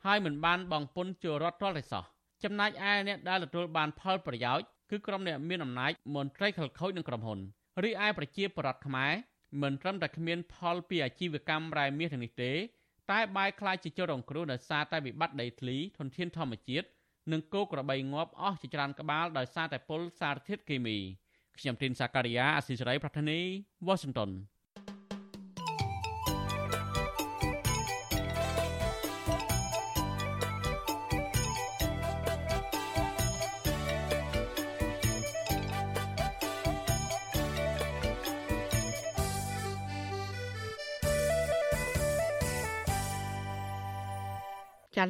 [0.05, 2.03] ហើយមិនបានបង់ពន្ធចូលរដ្ឋទាល់តែសោះ
[2.43, 7.39] ចំណែកឯអ្នកដែលទទួលបានផលប្រយោជន៍គឺក្រុមអ្នកមានអំណាចមន្ត្រីខលខូចនិងក្រុមហ៊ុន
[7.84, 9.11] រីឯប្រជាពលរដ្ឋខ្មែរ
[9.61, 12.51] មិនត្រឹមតែគ្មានផលពីអាជីវកម្មរ៉ែមាសទាំងនេះទេ
[13.11, 16.88] តែបែរខ្លាចជាជនរងគ្រោះដោយសារតែវិបត្តិដីធ្លីធនធានធម្មជាតិ
[17.32, 20.97] និងគោក្របីងាប់អស់ជាច្រើនក្បាលដោយសារតែពុលសារធាតុគីមី
[21.57, 23.39] ខ្ញុំទីនសាការីយ៉ាអស៊ីសេរីប្រធានី
[23.88, 24.32] វ៉ាស៊ីនតោន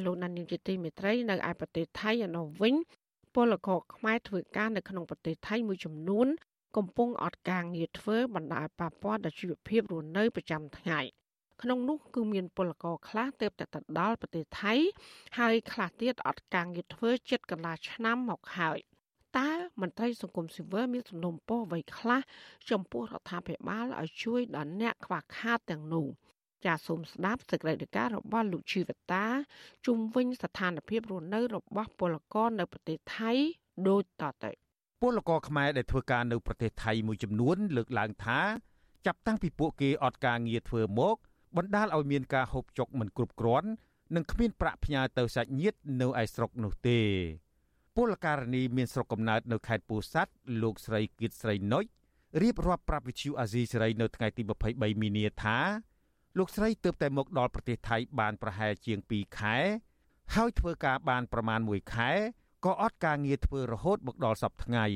[0.04, 2.74] លោកណានីជាទីមេត្រីនៅឯប្រទេសថៃឯនោះវិញ
[3.34, 6.26] ពលករខ្មែរធ្វើការនៅក្នុងប្រទេសថៃមួយចំនួន
[6.76, 11.00] កំពុងអត់ការងារធ្វើបណ្ដាលប៉ះពាល់ដល់ជីវភាពរស់នៅប្រចាំថ្ងៃ
[11.62, 14.74] ក្នុងនោះគឺមានពលករខ្លះទើបតែទៅដល់ប្រទេសថៃ
[15.38, 18.78] ហើយខ្លះទៀតអត់ការងារធ្វើជិតកន្លះឆ្នាំមកហើយ
[19.38, 22.20] តើមន្ត្រីសង្គមស៊ីវិលមានសំណុំពរអ្វីខ្លះ
[22.70, 26.06] ចំពោះរដ្ឋាភិបាលឲ្យជួយដល់អ្នកខ្វះខាតទាំងនោះ។
[26.64, 29.24] ចាសសូមស្ដាប់សេចក្តីរាយការណ៍របស់លោកជីវតា
[29.86, 33.32] ជុំវិញស្ថានភាពរស់នៅរបស់ពលករនៅប្រទេសថៃ
[33.88, 34.50] ដូចតទៅ
[35.02, 38.40] ពលករខ្មែរដែលធ្វើការនៅប្រទេសថៃមួយចំនួន លើកឡើងថា
[39.06, 41.16] ចាប់តាំងពីពួកគេអត់ការងារធ្វើមក
[41.56, 43.68] បណ្ដាលឲ្យមានការហូបចុកមិនគ្រប់គ្រាន់
[44.14, 47.00] និងគ្មានប្រាក់ផ្ញើទៅសាច់ញាតិនៅឯស្រុកនោះទេ
[47.96, 50.32] ពលករនីមានស្រុកកំណើតនៅខេត្តពោធិ៍សាត់
[50.62, 51.84] លោកស្រីគៀតស្រីណុច
[52.42, 54.42] រៀបរាប់ប្រាប់វិទ្យុអាស៊ីសេរីនៅថ្ងៃទី
[54.72, 55.58] 23មីនាថា
[56.36, 59.56] លោកស្រីទើបតែមកដល់ប្រទេសថៃបានប្រហែលជាង2ខែ
[60.34, 62.10] ហើយធ្វើការបានប្រមាណ1ខែ
[62.64, 64.86] ក៏អត់ការងារធ្វើរហូតមកដល់សប្តាហ៍ថ្ងៃ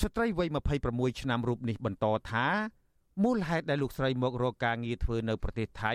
[0.00, 0.48] ស្ត្រីវ័យ
[0.84, 2.46] 26ឆ្នាំរូបនេះបន្តថា
[3.22, 5.92] មូលហេតុដែលលោកស្រីមករកការងារធ្វើនៅប្រទេសថៃ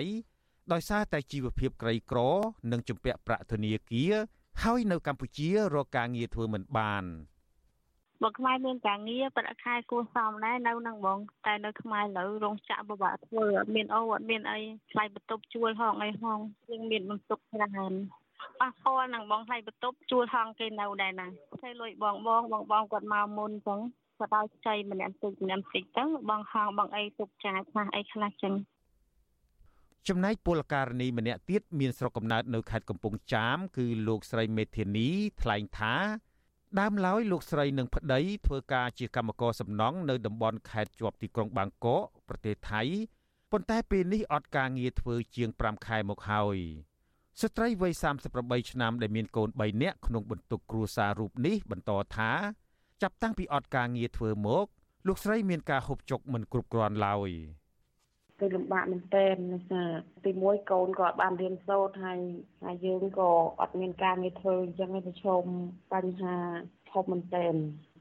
[0.72, 2.18] ដោយសារតែជីវភាពក្រីក្រ
[2.72, 4.14] និងជំពាក់ប្រាក់ធនាគារ
[4.62, 7.04] ហើយនៅកម្ពុជារកការងារធ្វើមិនបាន។
[8.22, 14.58] បើខ្មែរមានការងារប្រាក់ខែគួរសមដែរនៅនឹងបងតែនៅខ្មែរឥឡូវរោងចក្រពិបាកធ្វើអត់មានអូអត់មានអី
[14.92, 16.38] ថ្លៃបន្ទប់ជួលហងអីហង
[16.70, 17.92] យើងមានបន្ទុកច្រើន
[18.60, 21.26] ប៉ះពាល់នឹងបងថ្លៃបន្ទប់ជួលហងគេនៅដែរណា
[21.58, 23.80] ធ្វើលុយបងបងបងបងគាត់មកមុនអញ្ចឹង
[24.18, 28.54] គាត់ឲ្យចៃម្នាក់តិចម្នាក់តិចទៅបងហងបងអីទុកចាយខ្លះអីខ្លះចឹង
[30.08, 35.08] ចំណែកពលករនីម្នាក់ទៀតមានស្រុកកំណើតនៅខេត្តកំពង់ចាមគឺលោកស្រីមេធានី
[35.42, 35.94] ថ្លែងថា
[36.78, 42.82] ដើមឡើយលោកស្រីនិងប្តីធ្វើការជាកម្មករសំណង់នៅតំបន់ខេត្តជាប់ទីក្រុងបាងកកប្រទេសថៃ
[43.50, 46.58] ប៉ុន្តែពេលនេះអត់ការងារធ្វើជាង5ខែមកហើយ
[47.40, 47.92] ស្ត្រីវ័យ
[48.32, 52.30] 38ឆ្នាំដែលមានកូន3នាក់ក្នុងបន្ទុកគ្រួសាររូបនេះបន្តថា
[53.02, 54.66] ចាប់តាំងពីអត់ការងារធ្វើមក
[55.06, 57.30] លោកស្រីមានការហូបចុកមិនគ្រប់គ្រាន់ឡើយ
[58.40, 59.82] គឺលំបាកមែនទែនណាសា
[60.26, 62.20] ទីមួយកូនក៏បានរៀនសូត្រហើយ
[62.64, 63.30] ហើយយើងក៏
[63.60, 65.44] អត់មានការងារធ្វើអញ្ចឹងប្រឈម
[65.94, 66.36] បញ្ហា
[66.92, 67.54] ធំមែនទែន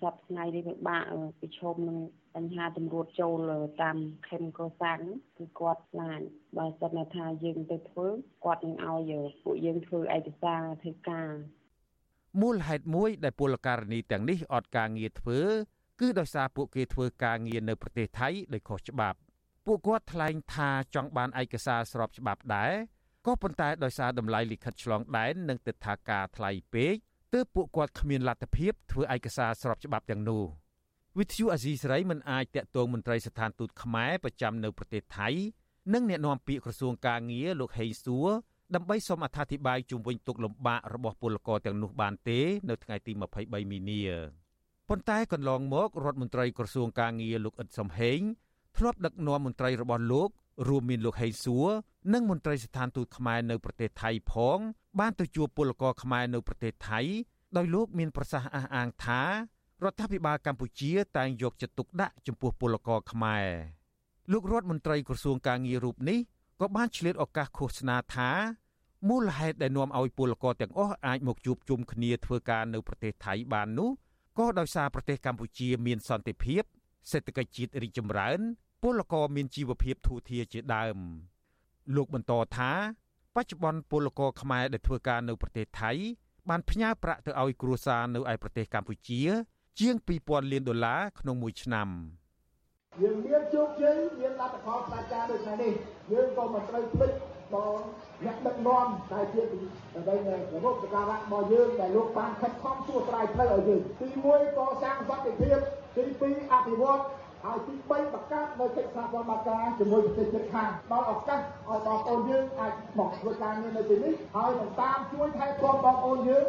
[0.04, 1.04] ចាប់ថ្ងៃនេះពិបាក
[1.42, 1.98] ប្រឈមនឹង
[2.36, 5.02] បញ្ហាតម្រួតចូលតាមខេមកសាំង
[5.38, 6.22] គឺគាត់ខ្លាច
[6.58, 8.08] បើសិនថាយើងទៅធ្វើ
[8.46, 9.12] គាត់នឹងឲ្យ
[9.44, 11.32] ពួកយើងធ្វើឯកសារធ្វើការ
[12.42, 15.40] មូលហេតុមួយដែលពលករនីទាំងនេះអត់ការងារធ្វើ
[16.00, 19.20] គឺដោយសារពួកគេធ្វើការងារនៅប្រទេសថៃដោយខុសច្បាប់
[19.66, 22.74] ពួកគាត់ថ្លែងថាចង់បានឯកសារស្របច្បាប់ដែរ
[23.26, 26.96] ក៏ប៉ុន្តែដោយសារតម្លៃលិខិតឆ្លងដែននិងទិដ្ឋាការថ្លៃពេក
[27.34, 30.44] ទើបពួកគាត់គ្មានលទ្ធភាពធ្វើឯកសារស្របច្បាប់ទាំងនោះ
[31.18, 35.30] វិទ្យុអាស៊ីសេរីមិនអាចតាក់ទងមន្ត្រីស្ថានទូតខ្មែរប្រចាំនៅប្រទេសថៃ
[35.94, 38.30] និងអ្នកនាំពាក្យក្រសួងកាងារលោកហេងសួរ
[38.76, 42.40] ដើម្បីសូមអត្ថាធិប្បាយជុំវិញទុកលំបាករបស់ពលករទាំងនោះបានទេ
[42.70, 44.02] នៅថ្ងៃទី23មីនា
[44.90, 48.20] ប៉ុន្តែកន្លងមករដ្ឋមន្ត្រីក្រសួងកាងារលោកអ៊ិតសំហេង
[48.78, 50.30] ធ្លាប់ដឹកនាំមន្ត្រីរបស់លោក
[50.68, 51.68] រួមមានលោកហេងសួរ
[52.14, 54.60] និងមន្ត្រីស្ថានទូតខ្មែរនៅប្រទេសថៃផង
[55.00, 57.00] បានទៅជួបពលករខ្មែរនៅប្រទេសថៃ
[57.58, 59.22] ដោយលោកមានប្រសាសន៍អះអាងថា
[59.84, 63.48] រដ្ឋាភិបាលកម្ពុជា តែងយកចិត្តទុកដាក់ចំពោះពលករខ្មែរ
[64.32, 66.20] លោករដ្ឋមន្ត្រីក្រសួងកាងាររូបនេះ
[66.62, 68.30] ក៏បានឆ្លៀតឱកាសឃោសនាថា
[69.10, 73.90] មូលហេតុដែលនាំឲ្យពលករទាំងអស់អាចមកជួបជុំគ្នាធ្វើការនៅប្រទេសថៃបាននោះ
[74.40, 76.64] ក៏ដោយសារប្រទេសកម្ពុជាមានសន្តិភាព
[77.12, 78.40] សេដ្ឋកិច្ចជាតិរីកចម្រើន
[78.84, 80.98] ពលករមានជីវភាពធូរធារជាដើម
[81.96, 82.72] លោកបន្តថា
[83.36, 85.92] បច្ចុប្បន្នពលករខ្មែរដែលធ្វើការនៅប្រទេសថៃ
[86.50, 89.22] បានផ្ញើប្រាក់ទៅឲ្យគ្រួសារនៅឯប្រទេសកម្ពុជា
[89.80, 91.90] ជាង2000លានដុល្លារក្នុងមួយឆ្នាំ
[93.02, 95.74] យើងមានជោគជ័យមានលទ្ធផលផ្ដាច់ការដូចថ្ងៃនេះ
[96.12, 97.12] យើងក៏មិនត្រូវភ្លេច
[97.56, 97.80] ដល់
[98.26, 99.42] អ្នកដឹកនាំដែលជា
[99.96, 105.60] ដើម្បីរបបសការៈរបស់យើងដែលលោកបានខិតខំសួរស្រាយផ្លូវឲ្យយើងទី1កសាងសន្តិភាព
[105.96, 107.02] ទី2អភិវឌ្ឍ
[107.44, 116.46] ហើយទី3បង្កើតនៅកិច្ចសហប្រតិបត្តិការជាមួយប្រទេសជិតខាងដល់ឱកាសឲ្យបងប្អូនយើងអាចមកធ្វើការងារនៅទីនេះហើយនឹងតាមជួយថែទាំបងប្អូនយើង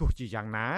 [0.00, 0.68] ទោះជាយ៉ាងណា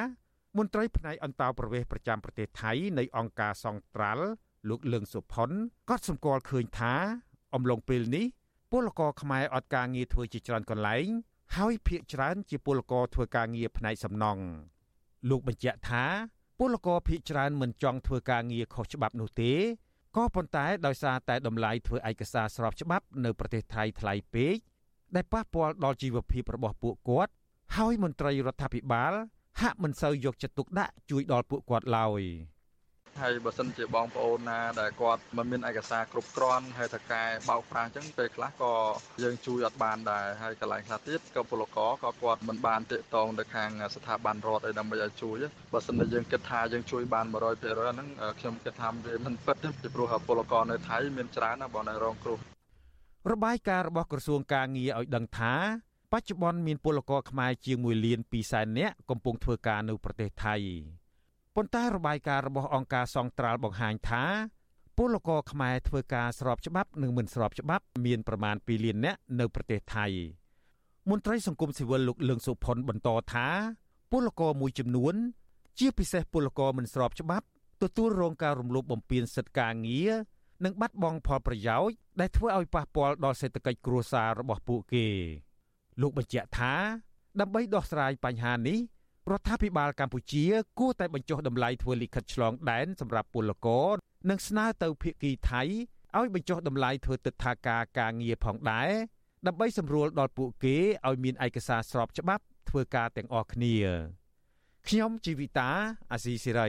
[0.59, 4.27] មន្ត្រីផ្នែកអន្តរប្រវេសប្រចាំប្រទេសថៃនៃអង្គការសង្ត្រាល់
[4.69, 5.51] លោកលឿងសុផុន
[5.91, 6.95] ក៏សម្គាល់ឃើញថា
[7.55, 8.27] អំឡុងពេលនេះ
[8.71, 11.07] ពលករខ្មែរអត់ការងារធ្វើជាច្រើនកន្លែង
[11.57, 14.43] ហើយភ្នាក់ច្រើនជាពលករធ្វើការងារផ្នែកសំណង់
[15.31, 16.05] លោកបញ្ជាក់ថា
[16.63, 19.53] ពលករភ ieck ច្រើនមិនចង់ធ្វើការងារខុសច្បាប់នោះទេ
[20.17, 24.57] ក៏ប៉ុន្តែដោយសារតែតម្លៃធ្វើឯកសារស្របច្បាប់នៅប្រទេសថៃថ្លៃពេក
[25.15, 27.33] ដែលប៉ះពាល់ដល់ជីវភាពរបស់ពួកគាត់
[27.77, 29.13] ហើយមន្ត្រីរដ្ឋាភិបាល
[29.61, 32.23] ហាក់មិនសូវយកចិត្តទុកដាក់ជួយដល់ពួកគាត់ឡើយ។
[33.23, 38.75] ហើយបើសិនជាបងប្អូនណាដែលគាត់មិនមានឯកសារគ្រប់គ្រាន់ហើយតកែបោកប្រាស់អញ្ចឹងពេលខ្លះក៏
[39.23, 45.39] យើងជួយអត់បានដែរហើយកន្លែងខ្លះទៀតក៏ពលករក៏គាត់មិនបានតាកតងទៅខាងស្ថាប័នរដ្ឋអីដើម្បីឲ្យជួយ
[45.73, 48.09] បើសិនជាយើងគិតថាយើងជួយបាន100%ហ្នឹង
[48.41, 52.39] ខ្ញុំគិតថាវាមិនពិតទេពីព្រោះពលករនៅថៃមានច្រើនណាស់បងនៅរងគ្រោះ
[53.33, 55.55] របាយការណ៍របស់ក្រសួងការងារឲ្យដឹងថា
[56.13, 60.57] បច្ចុប្បន្នមានពលករខ្មែរជាង1លាន2សែននាក់កំពុងធ្វើការនៅប្រទេសថៃ
[61.57, 64.25] ប៉ុន្តែរបាយការណ៍របស់អង្គការសង្ត្រាល់បង្ហាញថា
[64.97, 70.07] ពលករខ្មែរធ្វើការស្របច្បាប់និងមិនស្របច្បាប់មានប្រមាណ2លាននាក់នៅប្រទេសថៃ
[71.11, 73.49] មន្ត្រីសង្គមស៊ីវិលលោកលឹងសុផុនបន្តថា
[74.13, 75.15] ពលករមួយចំនួន
[75.79, 77.47] ជាពិសេសពលករមិនស្របច្បាប់
[77.83, 80.13] ទទួលរងការរំលោភបំពានសិទ្ធិការងារ
[80.65, 85.07] និងបាត់បង់ផលប្រយោជន៍ដែលធ្វើឲ្យប៉ះពាល់ដល់សេដ្ឋកិច្ចគ្រួសាររបស់ពួកគេ
[86.01, 86.75] លោកបញ្ជាក់ថា
[87.41, 88.79] ដើម្បីដោះស្រាយបញ្ហានេះ
[89.29, 90.45] រដ្ឋាភិបាលកម្ពុជា
[90.79, 93.95] គួរតែបញ្ចុះតម្លៃធ្វើលិខិតឆ្លងដែនសម្រាប់ពលករ
[94.31, 95.63] និងស្នើទៅភាគីថៃ
[96.19, 98.91] ឲ្យបញ្ចុះតម្លៃធ្វើទឹកថាការការងារផងដែរ
[99.47, 100.77] ដើម្បីសម្រួលដល់ពួកគេ
[101.09, 103.77] ឲ្យមានឯកសារស្របច្បាប់ធ្វើការទាំងអស់គ្នា
[104.89, 105.71] ខ្ញុំជីវិតា
[106.13, 106.69] អាស៊ីសេរី